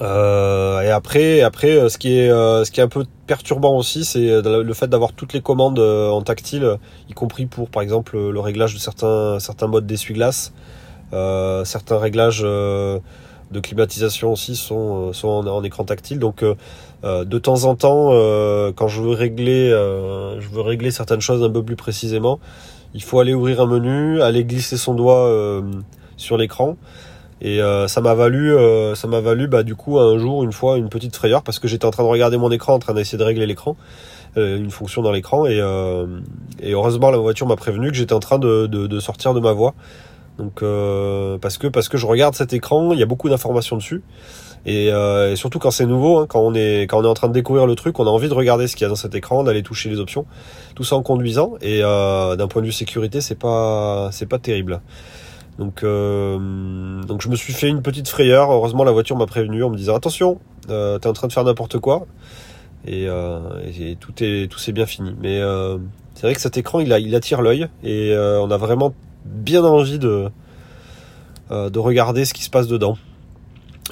et 0.00 0.90
après, 0.90 1.42
après, 1.42 1.88
ce 1.88 1.98
qui 1.98 2.18
est, 2.18 2.28
ce 2.28 2.70
qui 2.70 2.80
est 2.80 2.82
un 2.82 2.88
peu 2.88 3.04
perturbant 3.26 3.76
aussi, 3.76 4.04
c'est 4.04 4.40
le 4.42 4.74
fait 4.74 4.88
d'avoir 4.88 5.12
toutes 5.12 5.32
les 5.32 5.40
commandes 5.40 5.78
en 5.78 6.22
tactile, 6.22 6.78
y 7.08 7.12
compris 7.12 7.46
pour, 7.46 7.68
par 7.68 7.82
exemple, 7.82 8.16
le 8.16 8.40
réglage 8.40 8.74
de 8.74 8.78
certains, 8.78 9.38
certains 9.38 9.66
modes 9.66 9.86
d'essuie-glace, 9.86 10.52
certains 11.64 11.98
réglages 11.98 12.44
de 13.52 13.60
climatisation 13.60 14.32
aussi 14.32 14.56
sont, 14.56 15.10
euh, 15.10 15.12
sont 15.12 15.28
en, 15.28 15.62
écran 15.62 15.84
tactile. 15.84 16.18
Donc 16.18 16.42
euh, 16.42 16.54
euh, 17.04 17.24
de 17.24 17.38
temps 17.38 17.64
en 17.64 17.76
temps, 17.76 18.10
quand 18.74 18.88
je 18.88 19.00
veux 19.00 19.14
régler, 19.14 19.70
je 19.70 20.48
veux 20.48 20.62
régler 20.62 20.90
certaines 20.90 21.20
choses 21.20 21.42
un 21.42 21.50
peu 21.50 21.62
plus 21.62 21.76
précisément, 21.76 22.40
il 22.94 23.02
faut 23.02 23.20
aller 23.20 23.34
ouvrir 23.34 23.60
un 23.60 23.66
menu, 23.66 24.20
aller 24.22 24.44
glisser 24.44 24.76
son 24.76 24.94
doigt 24.94 25.62
sur 26.16 26.36
l'écran. 26.36 26.76
Et 27.40 27.60
ça 27.88 28.00
m'a 28.00 28.14
valu, 28.14 28.54
ça 28.94 29.08
m'a 29.08 29.20
valu 29.20 29.48
bah, 29.48 29.62
du 29.62 29.74
coup 29.74 29.98
un 29.98 30.18
jour, 30.18 30.44
une 30.44 30.52
fois, 30.52 30.78
une 30.78 30.88
petite 30.88 31.16
frayeur 31.16 31.42
parce 31.42 31.58
que 31.58 31.68
j'étais 31.68 31.86
en 31.86 31.90
train 31.90 32.02
de 32.04 32.08
regarder 32.08 32.36
mon 32.36 32.50
écran, 32.50 32.74
en 32.74 32.78
train 32.78 32.94
d'essayer 32.94 33.18
de 33.18 33.24
régler 33.24 33.46
l'écran, 33.46 33.76
une 34.36 34.70
fonction 34.70 35.02
dans 35.02 35.10
l'écran, 35.10 35.46
et, 35.46 35.60
heureusement 36.62 37.10
la 37.10 37.18
voiture 37.18 37.46
m'a 37.46 37.56
prévenu 37.56 37.90
que 37.90 37.96
j'étais 37.96 38.14
en 38.14 38.20
train 38.20 38.38
de, 38.38 38.66
de, 38.66 39.00
sortir 39.00 39.34
de 39.34 39.40
ma 39.40 39.52
voie. 39.52 39.74
Donc 40.38 40.62
euh, 40.62 41.38
parce 41.38 41.58
que 41.58 41.66
parce 41.66 41.88
que 41.88 41.98
je 41.98 42.06
regarde 42.06 42.34
cet 42.34 42.52
écran, 42.52 42.92
il 42.92 42.98
y 42.98 43.02
a 43.02 43.06
beaucoup 43.06 43.28
d'informations 43.28 43.76
dessus. 43.76 44.02
Et, 44.64 44.92
euh, 44.92 45.34
surtout 45.36 45.58
quand 45.58 45.70
c'est 45.70 45.86
nouveau, 45.86 46.18
hein, 46.18 46.26
quand 46.28 46.40
on 46.40 46.54
est 46.54 46.82
quand 46.82 47.00
on 47.00 47.04
est 47.04 47.08
en 47.08 47.14
train 47.14 47.28
de 47.28 47.32
découvrir 47.32 47.66
le 47.66 47.74
truc, 47.74 47.98
on 47.98 48.06
a 48.06 48.10
envie 48.10 48.28
de 48.28 48.34
regarder 48.34 48.66
ce 48.68 48.76
qu'il 48.76 48.84
y 48.84 48.86
a 48.86 48.88
dans 48.88 48.96
cet 48.96 49.14
écran, 49.14 49.42
d'aller 49.44 49.62
toucher 49.62 49.88
les 49.88 49.98
options, 49.98 50.26
tout 50.74 50.84
ça 50.84 50.96
en 50.96 51.02
conduisant. 51.02 51.54
Et 51.60 51.80
euh, 51.82 52.36
d'un 52.36 52.48
point 52.48 52.62
de 52.62 52.66
vue 52.66 52.72
sécurité, 52.72 53.20
c'est 53.20 53.38
pas 53.38 54.10
c'est 54.12 54.26
pas 54.26 54.38
terrible. 54.38 54.80
Donc 55.58 55.82
donc 55.82 57.22
je 57.22 57.28
me 57.28 57.36
suis 57.36 57.52
fait 57.52 57.68
une 57.68 57.82
petite 57.82 58.08
frayeur. 58.08 58.50
Heureusement 58.50 58.84
la 58.84 58.92
voiture 58.92 59.16
m'a 59.16 59.26
prévenu 59.26 59.64
en 59.64 59.70
me 59.70 59.76
disant 59.76 59.94
attention, 59.94 60.38
euh, 60.70 60.98
t'es 60.98 61.08
en 61.08 61.12
train 61.12 61.28
de 61.28 61.32
faire 61.32 61.44
n'importe 61.44 61.78
quoi. 61.78 62.06
Et, 62.86 63.04
et, 63.04 63.96
tout 64.00 64.12
est 64.24 64.50
tout 64.50 64.58
s'est 64.58 64.72
bien 64.72 64.86
fini. 64.86 65.14
Mais 65.20 65.40
c'est 66.14 66.22
vrai 66.26 66.34
que 66.34 66.40
cet 66.40 66.56
écran 66.56 66.80
il 66.80 66.92
a 66.92 66.98
il 66.98 67.14
attire 67.14 67.42
l'œil 67.42 67.68
et 67.84 68.14
on 68.16 68.50
a 68.50 68.56
vraiment 68.56 68.94
bien 69.24 69.64
envie 69.64 69.98
de, 69.98 70.30
euh, 71.50 71.70
de 71.70 71.78
regarder 71.78 72.24
ce 72.24 72.34
qui 72.34 72.42
se 72.44 72.50
passe 72.50 72.66
dedans 72.66 72.96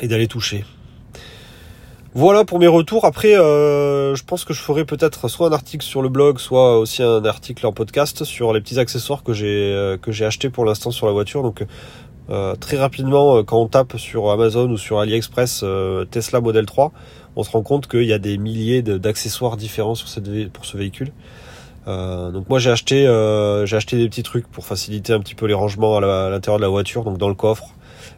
et 0.00 0.08
d'aller 0.08 0.26
toucher. 0.26 0.64
Voilà 2.12 2.44
pour 2.44 2.58
mes 2.58 2.66
retours. 2.66 3.04
Après, 3.04 3.36
euh, 3.36 4.16
je 4.16 4.24
pense 4.24 4.44
que 4.44 4.52
je 4.52 4.60
ferai 4.60 4.84
peut-être 4.84 5.28
soit 5.28 5.48
un 5.48 5.52
article 5.52 5.84
sur 5.84 6.02
le 6.02 6.08
blog, 6.08 6.38
soit 6.38 6.78
aussi 6.78 7.02
un 7.04 7.24
article 7.24 7.64
en 7.66 7.72
podcast 7.72 8.24
sur 8.24 8.52
les 8.52 8.60
petits 8.60 8.80
accessoires 8.80 9.22
que 9.22 9.32
j'ai 9.32 9.72
euh, 9.72 9.96
pour 10.52 10.64
l'instant 10.64 10.90
sur 10.90 11.06
la 11.06 11.12
voiture. 11.12 11.42
Donc 11.42 11.64
très 12.60 12.76
rapidement, 12.76 13.42
quand 13.42 13.60
on 13.60 13.66
tape 13.66 13.96
sur 13.96 14.30
Amazon 14.30 14.70
ou 14.70 14.78
sur 14.78 15.00
AliExpress 15.00 15.64
Tesla 16.12 16.40
Model 16.40 16.64
3, 16.64 16.92
on 17.34 17.42
se 17.42 17.50
rend 17.50 17.62
compte 17.62 17.88
qu'il 17.88 18.04
y 18.04 18.12
a 18.12 18.18
des 18.18 18.38
milliers 18.38 18.82
d'accessoires 18.82 19.56
différents 19.56 19.94
pour 20.52 20.64
ce 20.64 20.76
véhicule. 20.76 21.10
Euh, 21.88 22.30
donc 22.30 22.48
moi 22.48 22.58
j'ai 22.58 22.70
acheté 22.70 23.06
euh, 23.06 23.64
j'ai 23.64 23.76
acheté 23.76 23.96
des 23.96 24.08
petits 24.08 24.22
trucs 24.22 24.46
pour 24.46 24.66
faciliter 24.66 25.14
un 25.14 25.20
petit 25.20 25.34
peu 25.34 25.46
les 25.46 25.54
rangements 25.54 25.96
à 25.96 26.30
l'intérieur 26.30 26.58
de 26.58 26.62
la 26.62 26.68
voiture, 26.68 27.04
donc 27.04 27.16
dans 27.16 27.28
le 27.28 27.34
coffre, 27.34 27.74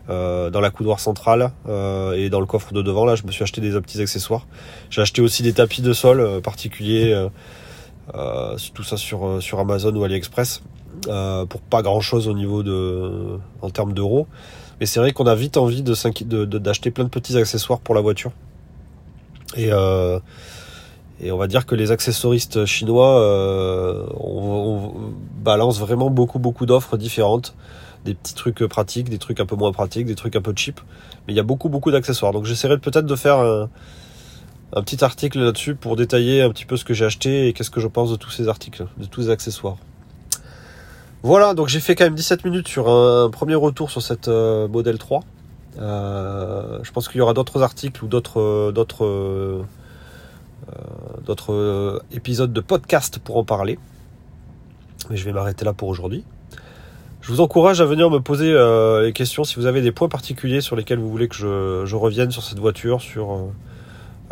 euh, 0.08 0.50
dans 0.50 0.60
la 0.60 0.70
coudoir 0.70 1.00
centrale 1.00 1.52
et 1.68 2.30
dans 2.30 2.40
le 2.40 2.46
coffre 2.46 2.72
de 2.72 2.82
devant 2.82 3.04
là, 3.04 3.14
je 3.14 3.24
me 3.24 3.32
suis 3.32 3.42
acheté 3.42 3.60
des 3.60 3.70
petits 3.80 4.00
accessoires. 4.00 4.46
J'ai 4.90 5.00
acheté 5.00 5.22
aussi 5.22 5.42
des 5.42 5.52
tapis 5.52 5.82
de 5.82 5.92
sol 5.92 6.40
particuliers, 6.42 7.28
tout 8.74 8.82
ça 8.82 8.96
sur 8.96 9.42
sur 9.42 9.58
Amazon 9.58 9.94
ou 9.94 10.04
AliExpress 10.04 10.62
pour 11.48 11.60
pas 11.60 11.82
grand 11.82 12.00
chose 12.00 12.28
au 12.28 12.34
niveau 12.34 12.62
de 12.62 13.38
en 13.60 13.70
termes 13.70 13.92
d'euros. 13.92 14.26
Mais 14.80 14.86
c'est 14.86 15.00
vrai 15.00 15.12
qu'on 15.12 15.26
a 15.26 15.34
vite 15.34 15.56
envie 15.56 15.82
de 15.82 16.44
d'acheter 16.44 16.90
plein 16.90 17.04
de 17.04 17.10
petits 17.10 17.36
accessoires 17.36 17.80
pour 17.80 17.94
la 17.94 18.00
voiture. 18.00 18.32
Et 19.56 19.70
et 21.22 21.30
on 21.30 21.36
va 21.36 21.46
dire 21.46 21.66
que 21.66 21.74
les 21.74 21.92
accessoristes 21.92 22.64
chinois 22.64 23.20
euh, 23.20 24.04
on, 24.18 24.92
balance 25.42 25.78
vraiment 25.78 26.10
beaucoup 26.10 26.38
beaucoup 26.38 26.66
d'offres 26.66 26.96
différentes, 26.96 27.54
des 28.04 28.14
petits 28.14 28.34
trucs 28.34 28.64
pratiques, 28.66 29.08
des 29.08 29.18
trucs 29.18 29.40
un 29.40 29.46
peu 29.46 29.56
moins 29.56 29.72
pratiques, 29.72 30.06
des 30.06 30.14
trucs 30.14 30.36
un 30.36 30.42
peu 30.42 30.52
cheap, 30.54 30.80
mais 31.26 31.34
il 31.34 31.36
y 31.36 31.40
a 31.40 31.44
beaucoup 31.44 31.68
beaucoup 31.68 31.90
d'accessoires. 31.90 32.32
Donc 32.32 32.44
j'essaierai 32.44 32.78
peut-être 32.78 33.06
de 33.06 33.16
faire 33.16 33.38
un, 33.38 33.68
petit 34.82 35.04
article 35.04 35.38
là-dessus 35.38 35.74
pour 35.74 35.96
détailler 35.96 36.42
un 36.42 36.50
petit 36.50 36.64
peu 36.64 36.76
ce 36.76 36.84
que 36.84 36.94
j'ai 36.94 37.04
acheté 37.04 37.48
et 37.48 37.52
qu'est-ce 37.52 37.70
que 37.70 37.80
je 37.80 37.88
pense 37.88 38.10
de 38.10 38.16
tous 38.16 38.30
ces 38.30 38.48
articles, 38.48 38.86
de 38.98 39.06
tous 39.06 39.22
ces 39.22 39.30
accessoires. 39.30 39.76
Voilà, 41.22 41.54
donc 41.54 41.68
j'ai 41.68 41.78
fait 41.78 41.94
quand 41.94 42.04
même 42.04 42.16
17 42.16 42.44
minutes 42.44 42.68
sur 42.68 42.88
un, 42.88 43.30
premier 43.30 43.54
retour 43.54 43.90
sur 43.90 44.02
cette 44.02 44.28
euh, 44.28 44.66
modèle 44.66 44.98
3. 44.98 45.22
Euh, 45.78 46.80
je 46.82 46.90
pense 46.92 47.08
qu'il 47.08 47.18
y 47.18 47.20
aura 47.20 47.32
d'autres 47.32 47.62
articles 47.62 48.04
ou 48.04 48.08
d'autres 48.08 48.72
d'autres 48.72 49.04
euh, 49.04 49.64
euh, 51.48 51.98
épisodes 52.12 52.52
de 52.52 52.60
podcast 52.60 53.18
pour 53.18 53.36
en 53.38 53.44
parler. 53.44 53.78
Mais 55.10 55.16
je 55.16 55.24
vais 55.24 55.32
m'arrêter 55.32 55.64
là 55.64 55.72
pour 55.72 55.88
aujourd'hui. 55.88 56.24
Je 57.22 57.30
vous 57.30 57.40
encourage 57.40 57.80
à 57.80 57.84
venir 57.84 58.10
me 58.10 58.18
poser 58.18 58.52
euh, 58.52 59.02
les 59.02 59.12
questions 59.12 59.44
si 59.44 59.56
vous 59.56 59.66
avez 59.66 59.80
des 59.80 59.92
points 59.92 60.08
particuliers 60.08 60.60
sur 60.60 60.76
lesquels 60.76 60.98
vous 60.98 61.08
voulez 61.08 61.28
que 61.28 61.36
je, 61.36 61.96
revienne 61.96 62.30
sur 62.30 62.42
cette 62.42 62.58
voiture, 62.58 63.00
sur 63.00 63.52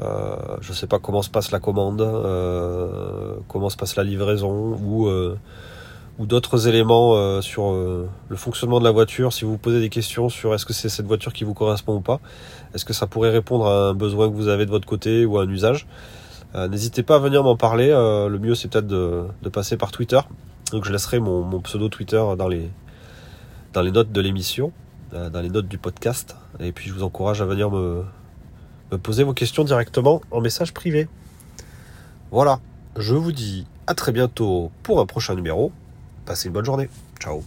euh, 0.03 0.37
je 0.61 0.73
sais 0.73 0.87
pas 0.87 0.99
comment 0.99 1.23
se 1.23 1.31
passe 1.31 1.53
la 1.53 1.61
commande, 1.61 2.03
comment 3.49 3.71
se 3.71 3.77
passe 3.77 3.97
la 3.97 4.05
livraison 4.05 4.77
ou 4.83 5.09
ou 6.19 6.27
d'autres 6.27 6.69
éléments 6.69 7.41
sur 7.41 7.73
le 7.73 8.37
fonctionnement 8.37 8.81
de 8.81 8.85
la 8.85 8.91
voiture. 8.91 9.33
Si 9.33 9.45
vous 9.45 9.53
vous 9.53 9.59
posez 9.59 9.81
des 9.81 9.89
questions 9.89 10.29
sur 10.29 10.53
est-ce 10.53 10.67
que 10.67 10.73
c'est 10.73 10.89
cette 10.91 11.07
voiture 11.07 11.33
qui 11.33 11.45
vous 11.45 11.55
correspond 11.55 11.95
ou 11.95 12.01
pas, 12.01 12.21
est-ce 12.75 12.85
que 12.85 12.93
ça 12.93 13.07
pourrait 13.07 13.31
répondre 13.31 13.67
à 13.67 13.89
un 13.91 13.95
besoin 13.95 14.29
que 14.29 14.35
vous 14.35 14.49
avez 14.49 14.67
de 14.67 14.71
votre 14.71 14.87
côté 14.87 15.25
ou 15.25 15.39
à 15.39 15.45
un 15.45 15.49
usage. 15.49 15.87
Euh, 16.55 16.69
n'hésitez 16.69 17.03
pas 17.03 17.17
à 17.17 17.19
venir 17.19 17.43
m'en 17.43 17.57
parler. 17.57 17.91
Euh, 17.91 18.29
le 18.29 18.39
mieux, 18.39 18.55
c'est 18.55 18.69
peut-être 18.69 18.87
de, 18.87 19.49
passer 19.53 19.77
par 19.77 19.93
Twitter. 19.93 20.21
Donc, 20.71 20.85
je 20.85 20.93
laisserai 20.93 21.19
mon, 21.19 21.61
pseudo 21.61 21.89
Twitter 21.89 22.23
dans 22.39 22.49
les, 22.49 22.71
dans 23.73 23.83
les 23.83 23.91
notes 23.91 24.13
de 24.13 24.21
l'émission, 24.21 24.73
euh, 25.15 25.31
dans 25.31 25.41
les 25.41 25.51
notes 25.51 25.69
du 25.69 25.79
podcast. 25.79 26.37
Et 26.59 26.73
puis, 26.73 26.89
je 26.89 26.95
vous 26.95 27.03
encourage 27.03 27.43
à 27.43 27.45
venir 27.45 27.71
me, 27.71 28.05
me 28.93 28.99
poser 28.99 29.25
vos 29.25 29.35
questions 29.35 29.65
directement 29.65 30.21
en 30.31 30.41
message 30.41 30.73
privé. 30.73 31.09
Voilà. 32.31 32.61
Je 32.97 33.15
vous 33.15 33.33
dis 33.33 33.67
à 33.87 33.95
très 33.95 34.13
bientôt 34.13 34.71
pour 34.83 35.01
un 35.01 35.07
prochain 35.07 35.35
numéro. 35.35 35.73
Passez 36.27 36.49
une 36.49 36.55
bonne 36.55 36.65
journée. 36.65 36.89
Ciao. 37.21 37.43